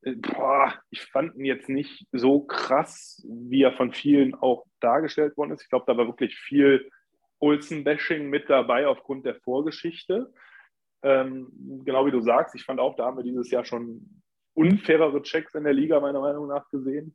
[0.02, 5.36] äh, boah, ich fand ihn jetzt nicht so krass, wie er von vielen auch dargestellt
[5.36, 5.62] worden ist.
[5.62, 6.90] Ich glaube, da war wirklich viel
[7.40, 10.32] Olsen-Bashing mit dabei aufgrund der Vorgeschichte.
[11.02, 11.48] Ähm,
[11.84, 14.22] genau wie du sagst, ich fand auch, da haben wir dieses Jahr schon
[14.54, 17.14] unfairere Checks in der Liga, meiner Meinung nach, gesehen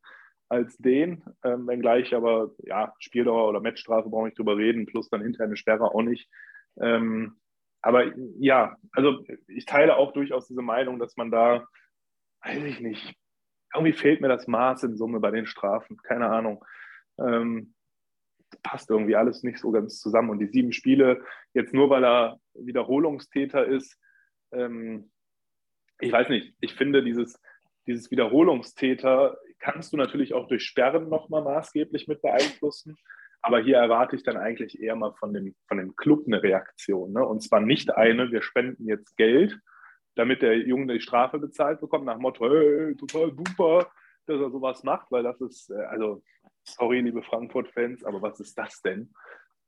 [0.50, 1.24] als den.
[1.44, 5.94] Ähm, wenngleich aber, ja, Spieldauer oder Matchstrafe brauche ich drüber reden, plus dann interne Sperre
[5.94, 6.30] auch nicht.
[6.80, 7.38] Ähm,
[7.82, 11.68] aber ja, also ich teile auch durchaus diese Meinung, dass man da,
[12.44, 13.16] weiß ich nicht,
[13.76, 15.98] irgendwie fehlt mir das Maß in Summe bei den Strafen.
[15.98, 16.64] Keine Ahnung.
[17.18, 17.74] Ähm,
[18.62, 20.30] passt irgendwie alles nicht so ganz zusammen.
[20.30, 21.24] Und die sieben Spiele,
[21.54, 23.98] jetzt nur weil er Wiederholungstäter ist,
[24.52, 25.12] ähm,
[26.00, 27.40] ich weiß nicht, ich finde dieses,
[27.88, 32.98] dieses Wiederholungstäter kannst du natürlich auch durch Sperren nochmal maßgeblich mit beeinflussen.
[33.42, 37.12] Aber hier erwarte ich dann eigentlich eher mal von dem, von dem Club eine Reaktion.
[37.12, 37.26] Ne?
[37.26, 39.60] Und zwar nicht eine, wir spenden jetzt Geld,
[40.16, 43.92] damit der Junge die Strafe bezahlt bekommt, nach Motto, hey, total super,
[44.28, 46.24] dass er sowas macht, weil das ist, äh, also,
[46.64, 49.14] sorry, liebe Frankfurt-Fans, aber was ist das denn?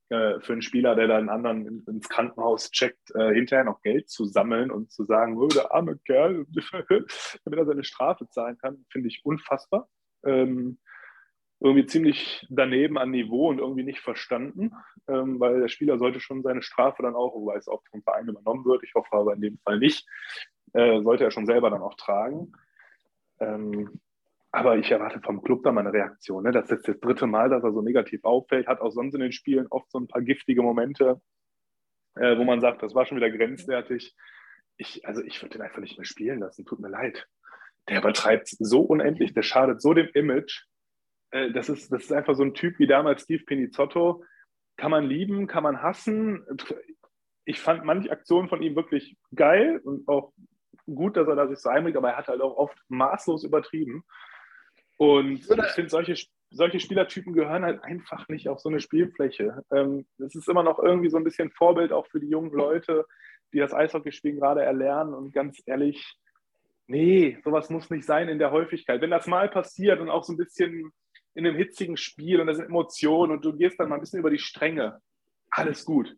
[0.10, 4.26] Äh, für einen Spieler, der dann anderen ins Krankenhaus checkt, äh, hinterher noch Geld zu
[4.26, 6.45] sammeln und zu sagen, oh, der arme Kerl,
[7.43, 9.89] damit er seine Strafe zahlen kann, finde ich unfassbar.
[10.24, 10.78] Ähm,
[11.60, 14.74] irgendwie ziemlich daneben an Niveau und irgendwie nicht verstanden,
[15.08, 18.28] ähm, weil der Spieler sollte schon seine Strafe dann auch, wobei es auch vom Verein
[18.28, 20.08] übernommen wird, ich hoffe aber in dem Fall nicht,
[20.74, 22.51] äh, sollte er schon selber dann auch tragen.
[23.39, 23.99] Ähm,
[24.56, 26.43] aber ich erwarte vom Club da mal eine Reaktion.
[26.43, 26.51] Ne?
[26.51, 29.32] Das ist das dritte Mal, dass er so negativ auffällt, hat auch sonst in den
[29.32, 31.22] Spielen oft so ein paar giftige Momente,
[32.16, 34.16] äh, wo man sagt, das war schon wieder grenzwertig.
[34.78, 37.28] Ich, also ich würde den einfach nicht mehr spielen lassen, tut mir leid.
[37.89, 40.64] Der übertreibt so unendlich, der schadet so dem Image
[41.36, 44.24] äh, das, ist, das ist einfach so ein Typ wie damals Steve Pinizotto.
[44.78, 46.45] Kann man lieben, kann man hassen.
[47.45, 50.34] Ich fand manche Aktionen von ihm wirklich geil und auch
[50.86, 54.03] gut, dass er da sich so einbringt, aber er hat halt auch oft maßlos übertrieben.
[54.98, 56.16] Und ich finde, solche,
[56.50, 59.64] solche Spielertypen gehören halt einfach nicht auf so eine Spielfläche.
[59.72, 63.06] Ähm, es ist immer noch irgendwie so ein bisschen Vorbild auch für die jungen Leute,
[63.54, 65.14] die das Eishockeyspielen gerade erlernen.
[65.14, 66.18] Und ganz ehrlich,
[66.88, 69.02] nee, sowas muss nicht sein in der Häufigkeit.
[69.02, 70.91] Wenn das mal passiert und auch so ein bisschen
[71.34, 74.20] in einem hitzigen Spiel und da sind Emotionen und du gehst dann mal ein bisschen
[74.20, 75.02] über die Stränge.
[75.52, 76.16] Alles gut.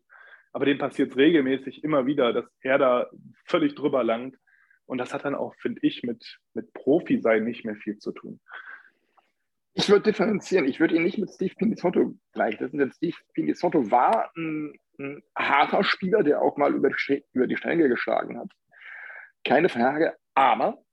[0.53, 3.09] Aber dem passiert es regelmäßig immer wieder, dass er da
[3.45, 4.37] völlig drüber langt.
[4.85, 8.39] Und das hat dann auch, finde ich, mit, mit Profi-Sein nicht mehr viel zu tun.
[9.77, 10.67] Ich würde differenzieren.
[10.67, 15.83] Ich würde ihn nicht mit Steve Pinizotto gleichsetzen, denn Steve Pinizotto war ein, ein harter
[15.83, 18.49] Spieler, der auch mal über die, über die Stränge geschlagen hat.
[19.43, 20.15] Keine Frage.
[20.33, 20.83] Aber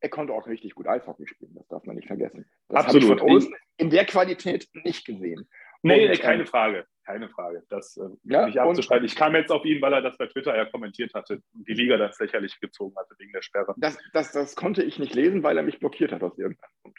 [0.00, 2.50] er konnte auch richtig gut Eishockey spielen, das darf man nicht vergessen.
[2.68, 3.02] Das Absolut.
[3.02, 5.46] Ich von Olsen in der Qualität nicht gesehen.
[5.82, 6.86] Nee, und, keine ähm, Frage.
[7.04, 7.62] Keine Frage.
[7.68, 9.04] Das äh, ja, nicht abzustreiten.
[9.04, 11.74] Ich kam jetzt auf ihn, weil er das bei Twitter ja kommentiert hatte und die
[11.74, 13.74] Liga das lächerlich gezogen hatte wegen der Sperre.
[13.76, 16.96] Das, das, das konnte ich nicht lesen, weil er mich blockiert hat aus irgendeinem Grund.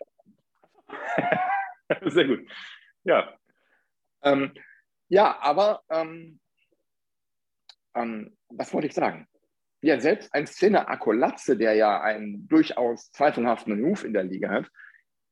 [2.05, 2.49] Sehr gut.
[3.03, 3.37] Ja.
[4.23, 4.53] Ähm,
[5.09, 6.39] ja, aber ähm,
[7.95, 9.27] ähm was wollte ich sagen?
[9.81, 14.69] ja, selbst ein Szene Akolatze, der ja einen durchaus zweifelhaften Ruf in der Liga hat,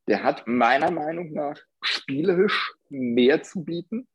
[0.07, 4.07] der hat meiner Meinung nach spielerisch mehr zu bieten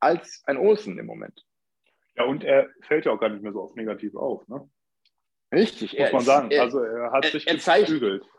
[0.00, 1.44] als ein Olsen im Moment.
[2.16, 4.46] Ja, und er fällt ja auch gar nicht mehr so oft negativ auf.
[4.48, 4.68] Ne?
[5.52, 5.98] Richtig.
[5.98, 6.50] Muss man ist, sagen.
[6.50, 8.22] Er, also er hat er, sich er gezügelt.
[8.22, 8.34] Zeigt,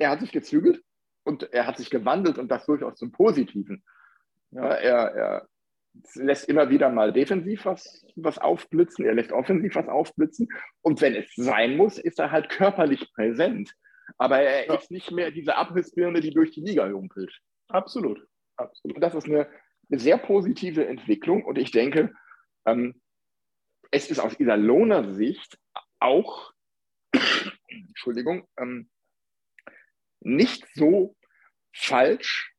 [0.00, 0.84] er hat sich gezügelt
[1.24, 3.84] und er hat sich gewandelt und das durchaus zum Positiven.
[4.50, 4.68] Ja.
[4.74, 5.48] Er, er
[6.14, 10.48] lässt immer wieder mal defensiv was, was aufblitzen, er lässt offensiv was aufblitzen.
[10.80, 13.72] Und wenn es sein muss, ist er halt körperlich präsent.
[14.18, 14.74] Aber er ja.
[14.74, 17.40] ist nicht mehr diese Abrissbirne, die durch die Liga humpelt.
[17.68, 18.26] Absolut.
[18.56, 18.96] Absolut.
[18.96, 19.48] Und das ist eine,
[19.90, 21.44] eine sehr positive Entwicklung.
[21.44, 22.12] Und ich denke,
[22.66, 23.00] ähm,
[23.90, 25.58] es ist aus dieser Lohner Sicht
[25.98, 26.52] auch,
[27.68, 28.90] Entschuldigung, ähm,
[30.24, 31.16] nicht so
[31.72, 32.52] falsch,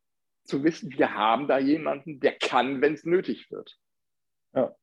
[0.43, 3.79] zu wissen, wir haben da jemanden, der kann, wenn es nötig wird.
[4.53, 4.75] Ja.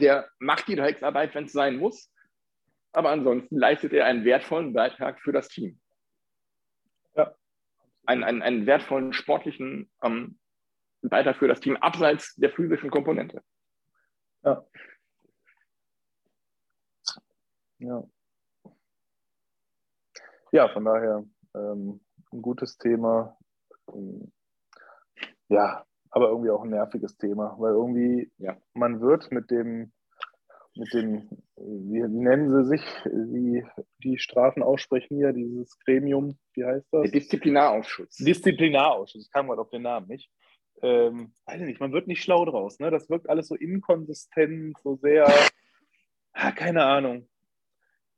[0.00, 2.12] Der macht die Drecksarbeit, wenn es sein muss,
[2.92, 5.80] aber ansonsten leistet er einen wertvollen Beitrag für das Team.
[7.14, 7.34] Ja.
[8.06, 10.38] Einen, einen, einen wertvollen sportlichen ähm,
[11.02, 13.42] Beitrag für das Team, abseits der physischen Komponente.
[14.42, 14.64] Ja.
[17.78, 18.04] Ja.
[20.52, 22.00] Ja, von daher ähm,
[22.32, 23.36] ein gutes Thema.
[23.92, 24.32] Ähm,
[25.48, 28.56] ja, aber irgendwie auch ein nerviges Thema, weil irgendwie ja.
[28.72, 29.92] man wird mit dem,
[30.76, 33.64] mit dem, wie, nennen sie sich, wie
[34.02, 37.02] die Strafen aussprechen hier, dieses Gremium, wie heißt das?
[37.02, 38.16] Der Disziplinarausschuss.
[38.16, 40.30] Disziplinarausschuss, ich kam gerade auf den Namen nicht.
[40.82, 42.90] Ähm, weiß ich nicht, man wird nicht schlau draus, ne?
[42.90, 45.26] Das wirkt alles so inkonsistent, so sehr,
[46.32, 47.28] ah, keine Ahnung.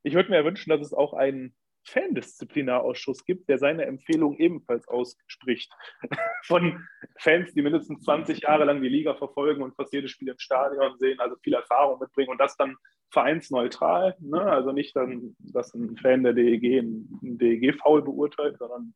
[0.03, 1.56] Ich würde mir wünschen, dass es auch einen
[1.87, 5.71] Fandisziplinarausschuss gibt, der seine Empfehlung ebenfalls ausspricht.
[6.45, 6.85] Von
[7.17, 10.97] Fans, die mindestens 20 Jahre lang die Liga verfolgen und fast jedes Spiel im Stadion
[10.97, 12.75] sehen, also viel Erfahrung mitbringen und das dann
[13.11, 14.15] vereinsneutral.
[14.19, 14.41] Ne?
[14.41, 18.93] Also nicht dann, dass ein Fan der DEG ein DEG-Foul beurteilt, sondern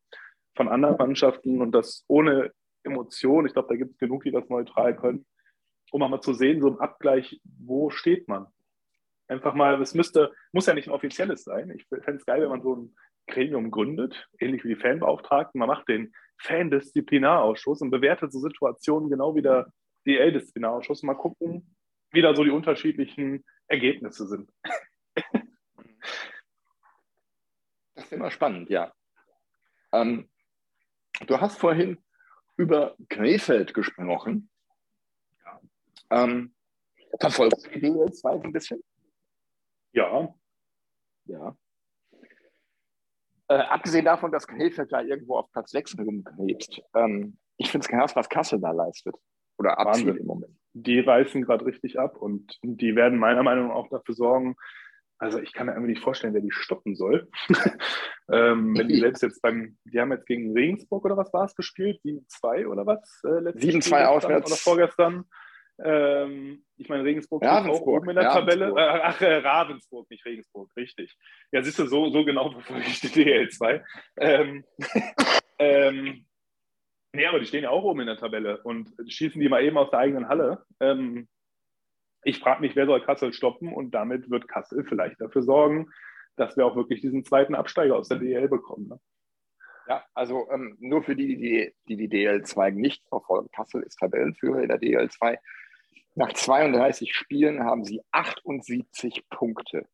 [0.54, 2.52] von anderen Mannschaften und das ohne
[2.84, 3.46] Emotion.
[3.46, 5.24] Ich glaube, da gibt es genug, die das neutral können,
[5.92, 8.46] um auch mal zu sehen, so im Abgleich, wo steht man?
[9.28, 11.70] Einfach mal, es müsste, muss ja nicht ein offizielles sein.
[11.70, 12.96] Ich fände es geil, wenn man so ein
[13.28, 15.58] Gremium gründet, ähnlich wie die Fanbeauftragten.
[15.58, 19.72] Man macht den Fan-Disziplinarausschuss und bewertet so Situationen genau wie der
[20.06, 21.02] DL-Disziplinarausschuss.
[21.02, 21.76] Mal gucken,
[22.10, 24.50] wie da so die unterschiedlichen Ergebnisse sind.
[27.94, 28.90] Das ist immer spannend, ja.
[29.92, 30.30] Ähm,
[31.26, 31.98] du hast vorhin
[32.56, 34.50] über Krefeld gesprochen.
[35.44, 35.60] Ja.
[36.10, 36.54] Ähm,
[37.20, 38.82] verfolgst du die DL2 ein bisschen?
[39.92, 40.34] Ja.
[41.26, 41.56] Ja.
[43.48, 47.88] Äh, abgesehen davon, dass Krefeld da irgendwo auf Platz 6 rumkrebst, ähm, ich finde es
[47.88, 49.14] krass, was Kassel da leistet.
[49.58, 50.56] Oder abzieht im Moment.
[50.72, 54.56] Die reißen gerade richtig ab und die werden meiner Meinung nach auch dafür sorgen,
[55.22, 57.28] also ich kann mir irgendwie nicht vorstellen, wer die stoppen soll.
[58.32, 61.54] ähm, wenn die selbst jetzt beim, die haben jetzt gegen Regensburg oder was war es
[61.54, 62.00] gespielt?
[62.04, 63.20] 7-2 oder was?
[63.22, 64.50] Äh, 7-2 auswärts.
[64.50, 65.24] Oder vorgestern.
[65.84, 68.68] Ähm, ich meine, Regensburg ist auch oben in der Tabelle.
[68.68, 71.16] Äh, ach, äh, Ravensburg, nicht Regensburg, richtig.
[71.50, 73.82] Ja, siehst du, so, so genau verfolge ich die DL2.
[74.18, 74.64] Ähm,
[75.58, 76.26] ähm,
[77.12, 79.78] nee, aber die stehen ja auch oben in der Tabelle und schießen die mal eben
[79.78, 80.64] aus der eigenen Halle.
[80.80, 81.28] Ähm,
[82.24, 85.90] ich frage mich, wer soll Kassel stoppen und damit wird Kassel vielleicht dafür sorgen,
[86.36, 88.88] dass wir auch wirklich diesen zweiten Absteiger aus der DL bekommen.
[88.88, 89.00] Ne?
[89.88, 93.48] Ja, also ähm, nur für die, die, die die DL2 nicht verfolgen.
[93.54, 95.36] Kassel ist Tabellenführer in der DL2.
[96.14, 99.88] Nach 32 Spielen haben sie 78 Punkte.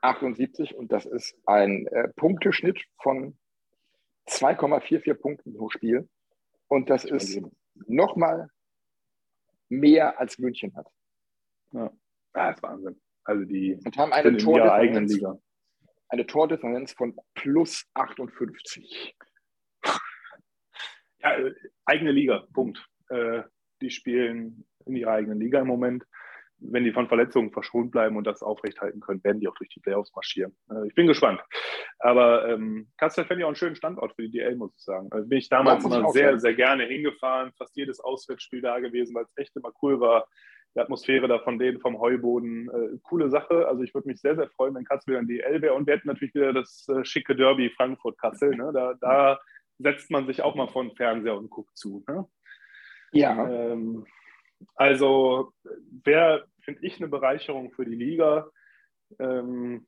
[0.00, 3.38] 78 und das ist ein äh, Punkteschnitt von
[4.28, 6.08] 2,44 Punkten pro Spiel.
[6.68, 7.40] Und das ist
[7.86, 8.48] nochmal
[9.68, 10.86] mehr als München hat.
[11.72, 11.90] Ja,
[12.32, 13.00] das ist Wahnsinn.
[13.24, 15.38] Also die und haben eine Liga.
[16.08, 19.16] Eine Tordifferenz von plus 58.
[21.18, 21.54] Ja, äh,
[21.84, 22.84] eigene Liga, Punkt.
[23.10, 23.42] Äh,
[23.80, 26.04] die spielen in ihrer eigenen Liga im Moment.
[26.62, 29.80] Wenn die von Verletzungen verschont bleiben und das aufrechthalten können, werden die auch durch die
[29.80, 30.54] Playoffs marschieren.
[30.70, 31.40] Äh, ich bin gespannt.
[31.98, 35.08] Aber ähm, Kassel fände ich auch einen schönen Standort für die DL, muss ich sagen.
[35.10, 39.14] Also bin ich damals ja, immer sehr, sehr gerne hingefahren, fast jedes Auswärtsspiel da gewesen,
[39.14, 40.28] weil es echt immer cool war.
[40.74, 43.66] Die Atmosphäre da von denen vom Heuboden, äh, coole Sache.
[43.66, 45.74] Also ich würde mich sehr, sehr freuen, wenn Kassel wieder in die DL wäre.
[45.74, 48.54] Und wir hätten natürlich wieder das äh, schicke Derby Frankfurt-Kassel.
[48.54, 48.70] Ne?
[48.74, 49.40] Da, da
[49.78, 52.04] setzt man sich auch mal vor den Fernseher und guckt zu.
[52.06, 52.26] Ne?
[53.12, 53.48] Ja.
[53.48, 54.06] Ähm,
[54.74, 55.52] also
[56.04, 58.50] wäre, finde ich, eine Bereicherung für die Liga.
[59.18, 59.86] Ähm,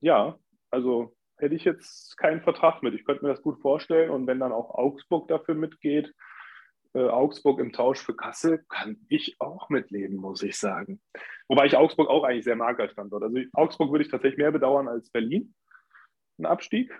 [0.00, 0.38] ja,
[0.70, 2.94] also hätte ich jetzt keinen Vertrag mit.
[2.94, 4.10] Ich könnte mir das gut vorstellen.
[4.10, 6.14] Und wenn dann auch Augsburg dafür mitgeht,
[6.94, 11.00] äh, Augsburg im Tausch für Kassel, kann ich auch mitleben, muss ich sagen.
[11.48, 13.22] Wobei ich Augsburg auch eigentlich sehr mag als Standort.
[13.22, 15.54] Also Augsburg würde ich tatsächlich mehr bedauern als Berlin.
[16.38, 16.92] Ein Abstieg.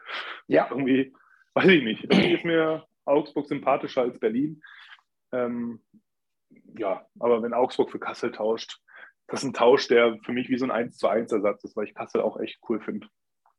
[0.47, 0.69] Ja.
[0.71, 1.15] Irgendwie,
[1.55, 2.05] weiß ich nicht.
[2.05, 4.63] Irgendwie ist mir Augsburg sympathischer als Berlin.
[5.33, 5.83] Ähm,
[6.77, 8.81] ja, aber wenn Augsburg für Kassel tauscht,
[9.27, 11.77] das ist ein Tausch, der für mich wie so ein 1 zu 1 Ersatz ist,
[11.77, 13.09] weil ich Kassel auch echt cool finde.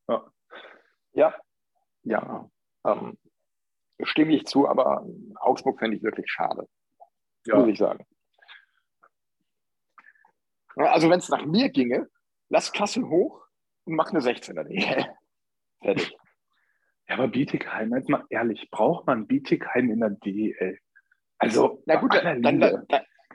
[0.07, 0.31] Ja.
[1.13, 1.35] Ja,
[2.03, 2.49] ja.
[2.85, 3.17] Ähm,
[4.03, 5.05] stimme ich zu, aber
[5.35, 6.67] Augsburg fände ich wirklich schade.
[7.45, 7.57] Ja.
[7.57, 8.05] Muss ich sagen.
[10.75, 12.09] Also, wenn es nach mir ginge,
[12.49, 13.45] lass Kassel hoch
[13.85, 14.63] und mach eine 16er.
[15.81, 16.17] Fertig.
[17.07, 20.79] Ja, aber Bietigheim, jetzt mal ehrlich, braucht man Bietigheim in der DEL?
[21.43, 22.87] Also, na gut, dann, dann, dann,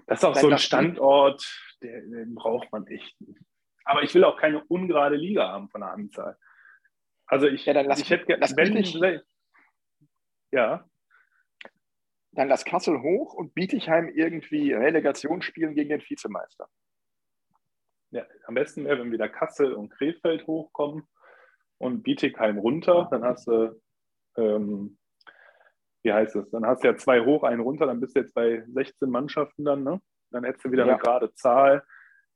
[0.06, 1.44] das ist auch so ein Standort,
[1.82, 3.40] den, den braucht man echt nicht.
[3.84, 6.36] Aber ich will auch keine ungerade Liga haben von der Anzahl.
[7.26, 8.98] Also ich, ja, dann lass, ich hätte lass wenn, nicht,
[10.50, 10.88] ja.
[12.32, 16.68] Dann lass Kassel hoch und Bietigheim irgendwie Relegation spielen gegen den Vizemeister.
[18.10, 21.06] Ja, am besten wäre, wenn wieder Kassel und Krefeld hochkommen
[21.78, 23.08] und Bietigheim runter.
[23.10, 23.80] Dann hast du
[24.36, 24.97] ähm,
[26.02, 26.50] wie heißt es?
[26.50, 29.64] Dann hast du ja zwei hoch, einen runter, dann bist du jetzt bei 16 Mannschaften
[29.64, 30.00] dann, ne?
[30.30, 30.92] Dann hättest du wieder ja.
[30.92, 31.82] eine gerade Zahl,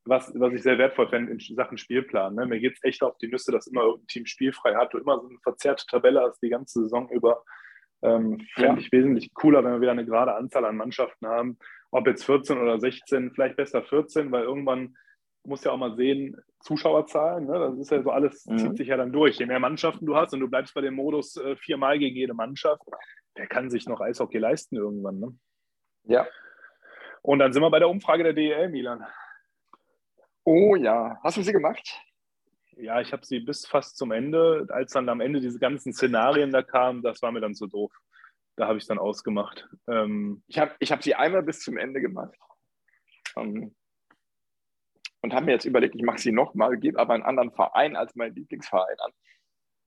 [0.04, 2.34] was, was ich sehr wertvoll fände in Sachen Spielplan.
[2.34, 2.46] Ne?
[2.46, 4.92] Mir geht es echt auf die Nüsse, dass immer irgendein Team spielfrei hat.
[4.92, 7.44] Du immer so eine verzerrte Tabelle hast die ganze Saison über.
[8.02, 8.78] Ähm, Fände ja.
[8.78, 11.56] ich wesentlich cooler, wenn wir wieder eine gerade Anzahl an Mannschaften haben.
[11.92, 14.96] Ob jetzt 14 oder 16, vielleicht besser 14, weil irgendwann
[15.44, 17.58] muss ja auch mal sehen, Zuschauerzahlen, ne?
[17.58, 18.58] das ist ja so alles, mhm.
[18.58, 19.38] zieht sich ja dann durch.
[19.38, 22.34] Je mehr Mannschaften du hast und du bleibst bei dem Modus äh, viermal gegen jede
[22.34, 22.82] Mannschaft,
[23.37, 25.18] der kann sich noch Eishockey leisten irgendwann.
[25.18, 25.39] Ne?
[26.05, 26.26] Ja.
[27.22, 29.07] Und dann sind wir bei der Umfrage der DEL, Milan.
[30.45, 32.01] Oh ja, hast du sie gemacht?
[32.76, 34.66] Ja, ich habe sie bis fast zum Ende.
[34.70, 37.93] Als dann am Ende diese ganzen Szenarien da kamen, das war mir dann zu doof.
[38.57, 39.68] Da habe ich dann ausgemacht.
[39.89, 42.37] Ähm, ich habe ich hab sie einmal bis zum Ende gemacht.
[43.35, 43.74] Um,
[45.22, 48.14] und habe mir jetzt überlegt, ich mache sie nochmal, gebe aber einen anderen Verein als
[48.16, 49.12] meinen Lieblingsverein an.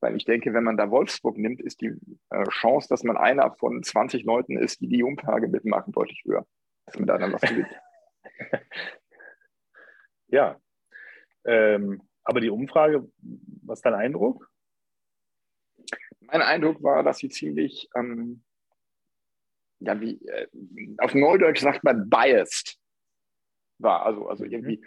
[0.06, 1.92] Weil ich denke, wenn man da Wolfsburg nimmt, ist die
[2.30, 6.46] äh, Chance, dass man einer von 20 Leuten ist, die die Umfrage mitmachen, deutlich höher.
[6.86, 7.76] Dass man da dann was gewinnt.
[10.28, 10.62] ja.
[11.44, 13.10] Ähm, aber die Umfrage
[13.64, 14.48] Was ist dein Eindruck?
[16.20, 18.44] Mein Eindruck war, dass sie ziemlich, ähm,
[19.80, 20.48] ja, wie, äh,
[21.00, 22.80] auf Neudeutsch sagt man biased
[23.80, 24.52] war, also, also mhm.
[24.52, 24.86] irgendwie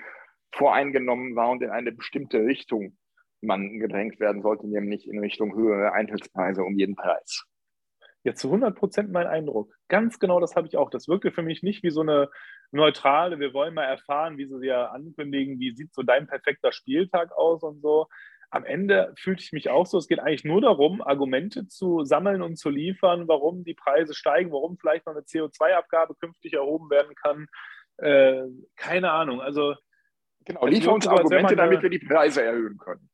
[0.53, 2.97] voreingenommen war und in eine bestimmte Richtung
[3.41, 7.45] man gedrängt werden sollte, nämlich in Richtung höhere Eintrittspreise um jeden Preis.
[8.25, 9.73] Ja, zu 100 Prozent mein Eindruck.
[9.89, 10.91] Ganz genau das habe ich auch.
[10.91, 12.29] Das wirkte für mich nicht wie so eine
[12.73, 17.33] neutrale, wir wollen mal erfahren, wie sie ja ankündigen, wie sieht so dein perfekter Spieltag
[17.33, 18.07] aus und so.
[18.51, 22.43] Am Ende fühlte ich mich auch so, es geht eigentlich nur darum, Argumente zu sammeln
[22.43, 27.15] und zu liefern, warum die Preise steigen, warum vielleicht noch eine CO2-Abgabe künftig erhoben werden
[27.15, 27.47] kann.
[27.99, 28.45] Äh,
[28.77, 29.41] keine Ahnung.
[29.41, 29.75] Also
[30.45, 33.09] genau, liefer uns Argumente, damit wir die Preise erhöhen können.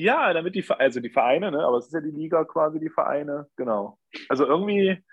[0.00, 1.62] Ja, damit die, also die Vereine, ne?
[1.62, 3.98] aber es ist ja die Liga quasi, die Vereine, genau.
[4.30, 5.04] Also irgendwie,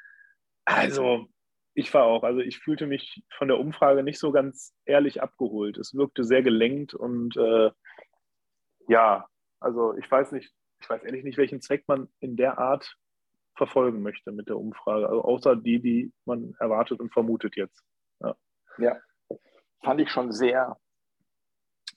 [0.64, 1.28] also
[1.74, 5.78] ich war auch, also ich fühlte mich von der Umfrage nicht so ganz ehrlich abgeholt.
[5.78, 7.70] Es wirkte sehr gelenkt und äh,
[8.88, 9.28] ja,
[9.60, 12.96] also ich weiß nicht, ich weiß ehrlich nicht, welchen Zweck man in der Art
[13.56, 17.84] verfolgen möchte mit der Umfrage, also außer die, die man erwartet und vermutet jetzt.
[18.22, 18.36] Ja,
[18.78, 18.98] ja.
[19.84, 20.78] fand ich schon sehr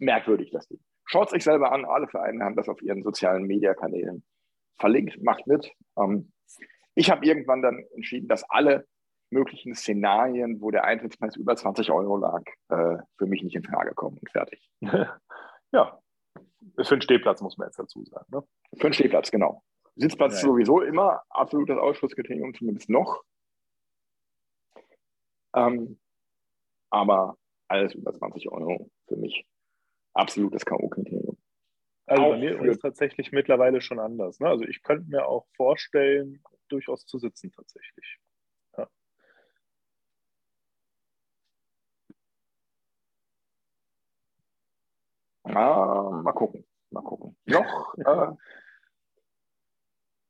[0.00, 0.80] merkwürdig, das Ding.
[1.10, 1.84] Schaut es euch selber an.
[1.84, 4.22] Alle Vereine haben das auf ihren sozialen Mediakanälen
[4.78, 5.20] verlinkt.
[5.20, 5.72] Macht mit.
[5.98, 6.30] Ähm,
[6.94, 8.86] ich habe irgendwann dann entschieden, dass alle
[9.30, 13.92] möglichen Szenarien, wo der Eintrittspreis über 20 Euro lag, äh, für mich nicht in Frage
[13.92, 14.70] kommen und fertig.
[15.72, 16.00] ja,
[16.80, 18.26] für einen Stehplatz muss man jetzt dazu sagen.
[18.30, 18.44] Ne?
[18.76, 19.64] Für einen Stehplatz, genau.
[19.96, 23.24] Sitzplatz ja, sowieso immer absolutes Ausschlusskriterium, zumindest noch.
[25.56, 25.98] Ähm,
[26.90, 27.36] aber
[27.66, 29.44] alles über 20 Euro für mich
[30.14, 31.36] absolutes K.O.-Kriterium.
[32.06, 34.40] Also bei mir ist es tatsächlich mittlerweile schon anders.
[34.40, 34.48] Ne?
[34.48, 38.18] Also ich könnte mir auch vorstellen, durchaus zu sitzen tatsächlich.
[38.76, 38.88] Ja.
[45.44, 46.66] Ah, mal gucken.
[46.90, 47.36] Mal gucken.
[47.44, 48.32] Noch, äh,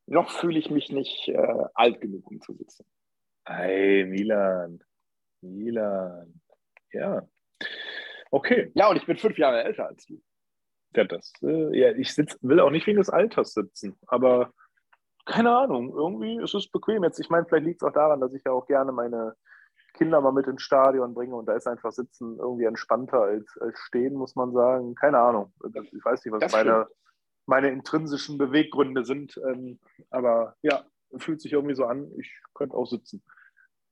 [0.06, 2.84] noch fühle ich mich nicht äh, alt genug, um zu sitzen.
[3.46, 4.84] Hey, Milan.
[5.40, 6.42] Milan.
[6.92, 7.26] Ja.
[8.30, 8.70] Okay.
[8.74, 10.20] Ja, und ich bin fünf Jahre älter als du.
[10.94, 14.52] Ja, das, äh, ja ich sitz, will auch nicht wegen des Alters sitzen, aber
[15.26, 17.04] keine Ahnung, irgendwie ist es bequem.
[17.04, 19.36] Jetzt, ich meine, vielleicht liegt es auch daran, dass ich ja auch gerne meine
[19.94, 23.78] Kinder mal mit ins Stadion bringe und da ist einfach Sitzen irgendwie entspannter als, als
[23.80, 24.94] Stehen, muss man sagen.
[24.94, 25.52] Keine Ahnung.
[25.92, 26.86] Ich weiß nicht, was meine,
[27.46, 29.78] meine intrinsischen Beweggründe sind, ähm,
[30.10, 30.84] aber ja,
[31.16, 33.22] fühlt sich irgendwie so an, ich könnte auch sitzen.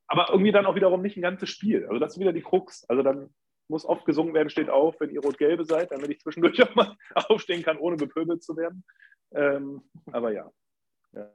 [0.06, 1.84] Aber irgendwie dann auch wiederum nicht ein ganzes Spiel.
[1.86, 2.84] Also das ist wieder die Krux.
[2.88, 3.34] Also dann
[3.68, 6.96] muss oft gesungen werden, steht auf, wenn ihr rot-gelbe seid, damit ich zwischendurch auch mal
[7.14, 8.84] aufstehen kann, ohne bepöbelt zu werden.
[9.32, 10.50] Ähm, aber ja.
[11.12, 11.30] ja.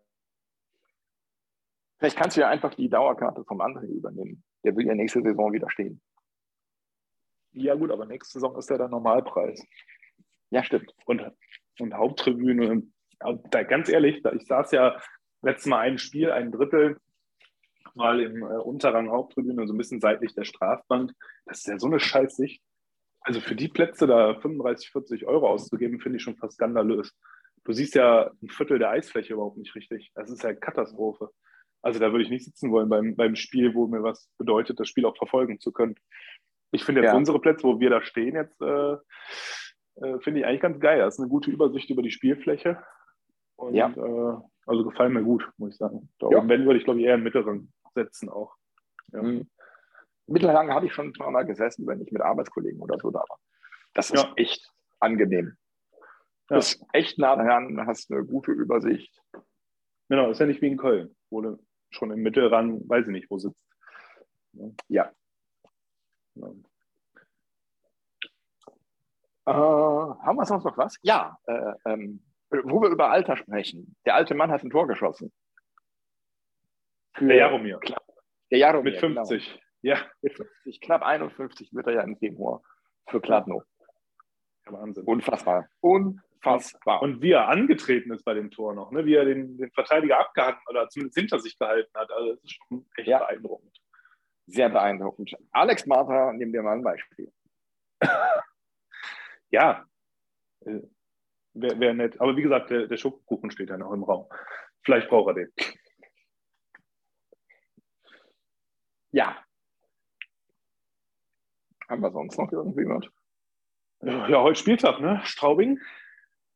[2.00, 4.44] Vielleicht kannst du ja einfach die Dauerkarte vom André übernehmen.
[4.64, 6.02] Der will ja nächste Saison wieder stehen.
[7.52, 9.64] Ja, gut, aber nächste Saison ist ja der Normalpreis.
[10.50, 10.94] Ja, stimmt.
[11.06, 11.24] Und,
[11.80, 12.84] und Haupttribüne.
[13.20, 15.00] Da, ganz ehrlich, ich saß ja
[15.42, 16.98] letztes Mal ein Spiel, ein Drittel
[17.96, 21.12] mal im äh, Unterrang Haupttribüne, so ein bisschen seitlich der Strafbank.
[21.46, 22.62] Das ist ja so eine Scheißsicht.
[23.22, 27.16] Also für die Plätze da 35, 40 Euro auszugeben, finde ich schon fast skandalös.
[27.64, 30.12] Du siehst ja ein Viertel der Eisfläche überhaupt nicht richtig.
[30.16, 31.30] Das ist ja Katastrophe.
[31.82, 34.88] Also da würde ich nicht sitzen wollen beim, beim Spiel, wo mir was bedeutet, das
[34.88, 35.96] Spiel auch verfolgen zu können.
[36.72, 37.18] Ich finde jetzt ja.
[37.18, 38.94] unsere Plätze, wo wir da stehen, jetzt äh,
[39.96, 41.00] äh, finde ich eigentlich ganz geil.
[41.00, 42.82] Das ist eine gute Übersicht über die Spielfläche.
[43.56, 43.90] Und ja.
[43.90, 46.10] äh, also gefallen mir gut, muss ich sagen.
[46.20, 46.38] Da ja.
[46.38, 48.56] oben, wenn, würde ich glaube ich eher im mittleren setzen auch.
[49.12, 49.22] Ja.
[49.22, 49.50] Mhm.
[50.28, 53.40] Mittelrang habe ich schon Mal gesessen, wenn ich mit Arbeitskollegen oder so da war.
[53.94, 54.34] Das ist ja.
[54.36, 55.58] echt angenehm.
[56.50, 56.58] Ja.
[56.58, 59.22] Das ist echt nah dran, hast eine gute Übersicht.
[60.10, 63.30] Genau, ist ja nicht wie in Köln, wo du schon im Mittelrang, weiß ich nicht,
[63.30, 63.60] wo sitzt.
[64.88, 65.12] Ja.
[66.36, 66.54] ja.
[69.46, 70.96] Äh, haben wir sonst noch was?
[71.02, 73.96] Ja, äh, ähm, wo wir über Alter sprechen.
[74.06, 75.32] Der alte Mann hat ein Tor geschossen.
[77.16, 77.80] Für der Jaromir.
[78.52, 78.92] Der Jaromir.
[78.92, 79.46] Mit 50.
[79.46, 79.60] Genau.
[79.82, 79.98] Ja.
[80.22, 80.82] Mit 50.
[80.82, 82.62] Knapp 51 wird er ja im Februar
[83.10, 83.64] für Kladno.
[84.66, 85.04] Wahnsinn.
[85.04, 85.68] Unfassbar.
[85.82, 87.02] Unfassbar.
[87.02, 89.06] Und wie er angetreten ist bei dem Tor noch, ne?
[89.06, 92.12] wie er den, den Verteidiger abgehalten oder zumindest hinter sich gehalten hat.
[92.12, 93.20] Also das ist schon echt ja.
[93.20, 93.78] beeindruckend.
[94.46, 95.36] Sehr beeindruckend.
[95.52, 97.32] Alex Martha, nimm dir mal ein Beispiel.
[99.52, 99.86] ja,
[100.62, 100.80] äh,
[101.54, 102.20] wäre wär nett.
[102.20, 104.28] Aber wie gesagt, der, der Schokokuchen steht ja noch im Raum.
[104.84, 105.54] Vielleicht braucht er den.
[109.14, 109.38] Ja.
[111.88, 113.06] Haben wir sonst noch irgendwie was?
[114.02, 115.22] Ja, heute Spieltag, ne?
[115.24, 115.80] Straubing.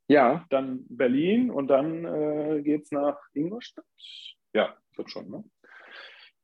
[0.07, 0.45] Ja.
[0.49, 3.85] Dann Berlin und dann äh, geht es nach Ingolstadt.
[4.53, 5.43] Ja, wird schon, ne?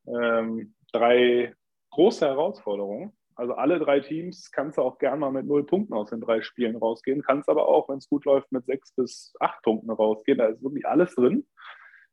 [0.06, 1.56] Ähm, drei
[1.90, 3.18] große Herausforderungen.
[3.36, 6.44] Also alle drei Teams kannst du auch gern mal mit null Punkten aus den drei
[6.44, 10.38] Spielen rausgehen, kannst aber auch, wenn es gut läuft, mit sechs bis acht Punkten rausgehen.
[10.38, 11.48] Da ist wirklich alles drin.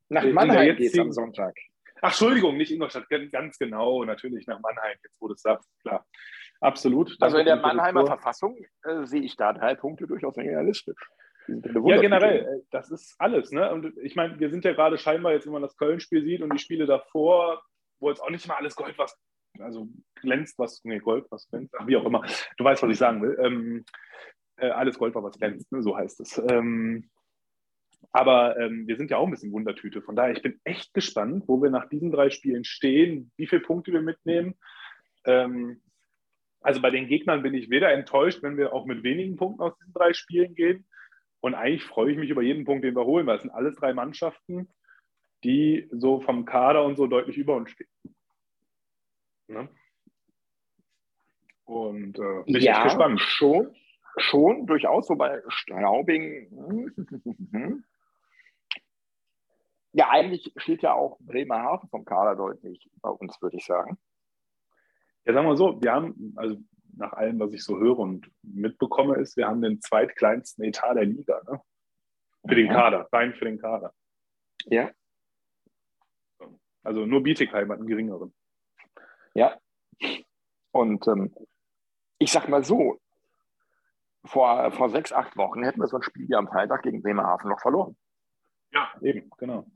[0.08, 1.54] Nach Mannheim geht es am Sonntag.
[2.02, 6.06] Ach, Entschuldigung, nicht Ingolstadt, ganz genau, natürlich nach Mannheim, jetzt wo du es sagst, klar.
[6.60, 7.16] Absolut.
[7.20, 10.98] Also in der Mannheimer Verfassung äh, sehe ich da drei Punkte durchaus realistisch.
[11.48, 13.50] Ja, generell, äh, das ist alles.
[13.50, 13.72] Ne?
[13.72, 16.52] Und ich meine, wir sind ja gerade scheinbar jetzt, wenn man das Köln-Spiel sieht und
[16.52, 17.62] die Spiele davor,
[17.98, 19.18] wo jetzt auch nicht mal alles Gold was,
[19.58, 22.22] also glänzt, was, nee, Gold, was glänzt, wie auch immer.
[22.56, 23.38] Du weißt, was ich sagen will.
[23.42, 23.84] Ähm,
[24.56, 25.82] äh, alles Gold war was glänzt, ne?
[25.82, 26.40] so heißt es.
[26.50, 27.08] Ähm,
[28.12, 30.02] aber ähm, wir sind ja auch ein bisschen Wundertüte.
[30.02, 33.62] Von daher, ich bin echt gespannt, wo wir nach diesen drei Spielen stehen, wie viele
[33.62, 34.54] Punkte wir mitnehmen.
[35.24, 35.80] Ähm,
[36.60, 39.76] also bei den Gegnern bin ich weder enttäuscht, wenn wir auch mit wenigen Punkten aus
[39.78, 40.86] diesen drei Spielen gehen.
[41.40, 43.76] Und eigentlich freue ich mich über jeden Punkt, den wir holen, weil es sind alles
[43.76, 44.68] drei Mannschaften,
[45.42, 47.88] die so vom Kader und so deutlich über uns stehen.
[49.46, 49.68] Ne?
[51.64, 53.20] Und äh, bin ja, gespannt.
[53.20, 53.74] Schon,
[54.18, 56.50] schon durchaus, wobei Straubing.
[59.92, 63.98] ja, eigentlich steht ja auch Bremerhaven vom Kader deutlich bei uns, würde ich sagen.
[65.24, 66.56] Ja, sagen wir so, wir haben, also
[66.96, 71.04] nach allem, was ich so höre und mitbekomme, ist, wir haben den zweitkleinsten Etat der
[71.04, 71.40] Liga.
[71.48, 71.60] Ne?
[72.46, 73.92] Für den Kader, rein für den Kader.
[74.66, 74.90] Ja.
[76.82, 78.34] Also nur Bietigheim hat einen geringeren.
[79.34, 79.58] Ja.
[80.72, 81.34] Und ähm,
[82.18, 82.98] ich sag mal so,
[84.24, 87.50] vor, vor sechs, acht Wochen hätten wir so ein Spiel wie am Freitag gegen Bremerhaven
[87.50, 87.96] noch verloren.
[88.72, 89.66] Ja, eben, genau.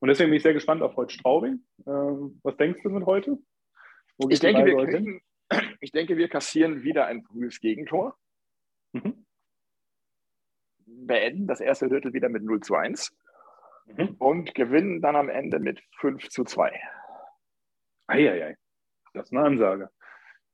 [0.00, 1.64] Und deswegen bin ich sehr gespannt auf heute Straubing.
[1.86, 3.38] Ähm, was denkst du mit heute?
[4.28, 5.22] ich denke, wir kriegen,
[5.80, 8.16] ich denke, wir kassieren wieder ein frühes Gegentor.
[8.92, 9.26] Mhm.
[10.86, 13.16] Beenden das erste Drittel wieder mit 0 zu 1
[13.86, 14.16] mhm.
[14.18, 16.80] und gewinnen dann am Ende mit 5 zu 2.
[18.06, 18.56] Eieiei.
[19.12, 19.90] Das ist eine Ansage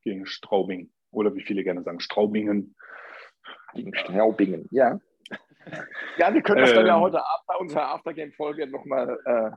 [0.01, 0.91] gegen Straubing.
[1.11, 2.75] Oder wie viele gerne sagen, Straubingen.
[3.73, 4.99] Gegen Straubingen, ja.
[6.17, 7.01] Ja, wir können das dann ja ähm.
[7.01, 9.51] heute Abend bei unserer Aftergame-Folge nochmal äh,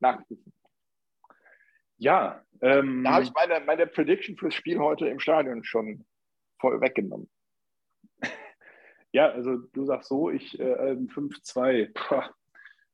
[0.00, 0.52] nachprüfen.
[1.98, 2.42] Ja.
[2.60, 6.04] Ähm, da habe ich meine, meine Prediction fürs Spiel heute im Stadion schon
[6.60, 7.28] voll weggenommen.
[9.10, 12.30] Ja, also du sagst so, ich äh, 5-2.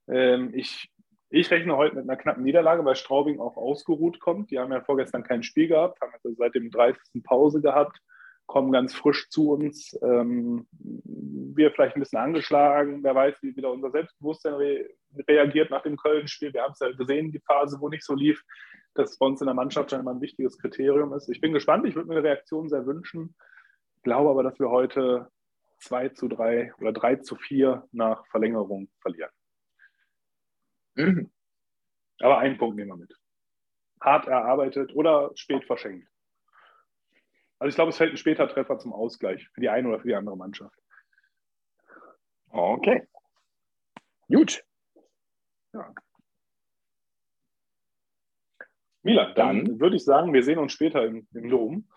[0.07, 0.93] Ähm, ich,
[1.31, 4.53] ich rechne heute mit einer knappen Niederlage, weil Straubing auch ausgeruht kommt.
[4.53, 7.25] Die haben ja vorgestern kein Spiel gehabt, haben also seit dem 30.
[7.25, 7.99] Pause gehabt,
[8.47, 9.99] kommen ganz frisch zu uns.
[10.03, 13.03] Ähm, wir vielleicht ein bisschen angeschlagen.
[13.03, 14.89] Wer weiß, wie wieder unser Selbstbewusstsein re
[15.29, 16.53] reagiert nach dem Köln-Spiel.
[16.53, 18.43] Wir haben es ja gesehen, die Phase, wo nicht so lief
[18.95, 21.29] das bei uns in der Mannschaft schon immer ein wichtiges Kriterium ist.
[21.29, 23.37] Ich bin gespannt, ich würde mir eine Reaktion sehr wünschen.
[24.03, 25.31] Glaube aber, dass wir heute
[25.81, 29.31] 2 zu 3 oder 3 zu 4 nach Verlängerung verlieren.
[30.95, 31.31] Mhm.
[32.21, 33.15] Aber einen Punkt nehmen wir mit.
[34.01, 36.09] Hart erarbeitet oder spät verschenkt.
[37.59, 40.09] Also ich glaube, es fällt ein später Treffer zum Ausgleich für die eine oder für
[40.09, 40.79] die andere Mannschaft.
[42.49, 43.07] Okay.
[44.29, 44.65] Gut.
[45.73, 45.95] Ja.
[49.03, 51.89] Milan, dann, dann würde ich sagen, wir sehen uns später im, im Dom.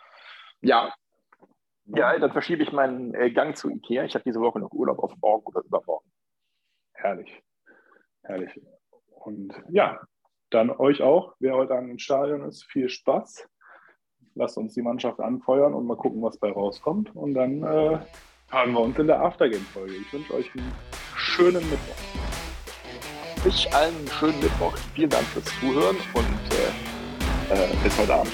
[0.62, 0.94] Ja.
[1.86, 4.04] Ja, dann verschiebe ich meinen äh, Gang zu Ikea.
[4.04, 6.12] Ich habe diese Woche noch Urlaub auf morgen oder übermorgen.
[6.94, 7.44] Herrlich.
[8.24, 8.62] Herrlich.
[9.08, 10.02] Und ja,
[10.50, 13.48] dann euch auch, wer heute an dem Stadion ist, viel Spaß.
[14.38, 17.16] Lasst uns die Mannschaft anfeuern und mal gucken, was bei rauskommt.
[17.16, 17.98] Und dann äh,
[18.50, 19.94] hören wir uns in der Aftergame-Folge.
[19.96, 20.72] Ich wünsche euch einen
[21.16, 21.96] schönen Mittwoch.
[23.46, 24.78] Ich allen einen schönen Mittwoch.
[24.94, 28.34] Vielen Dank fürs Zuhören und äh, äh, bis heute Abend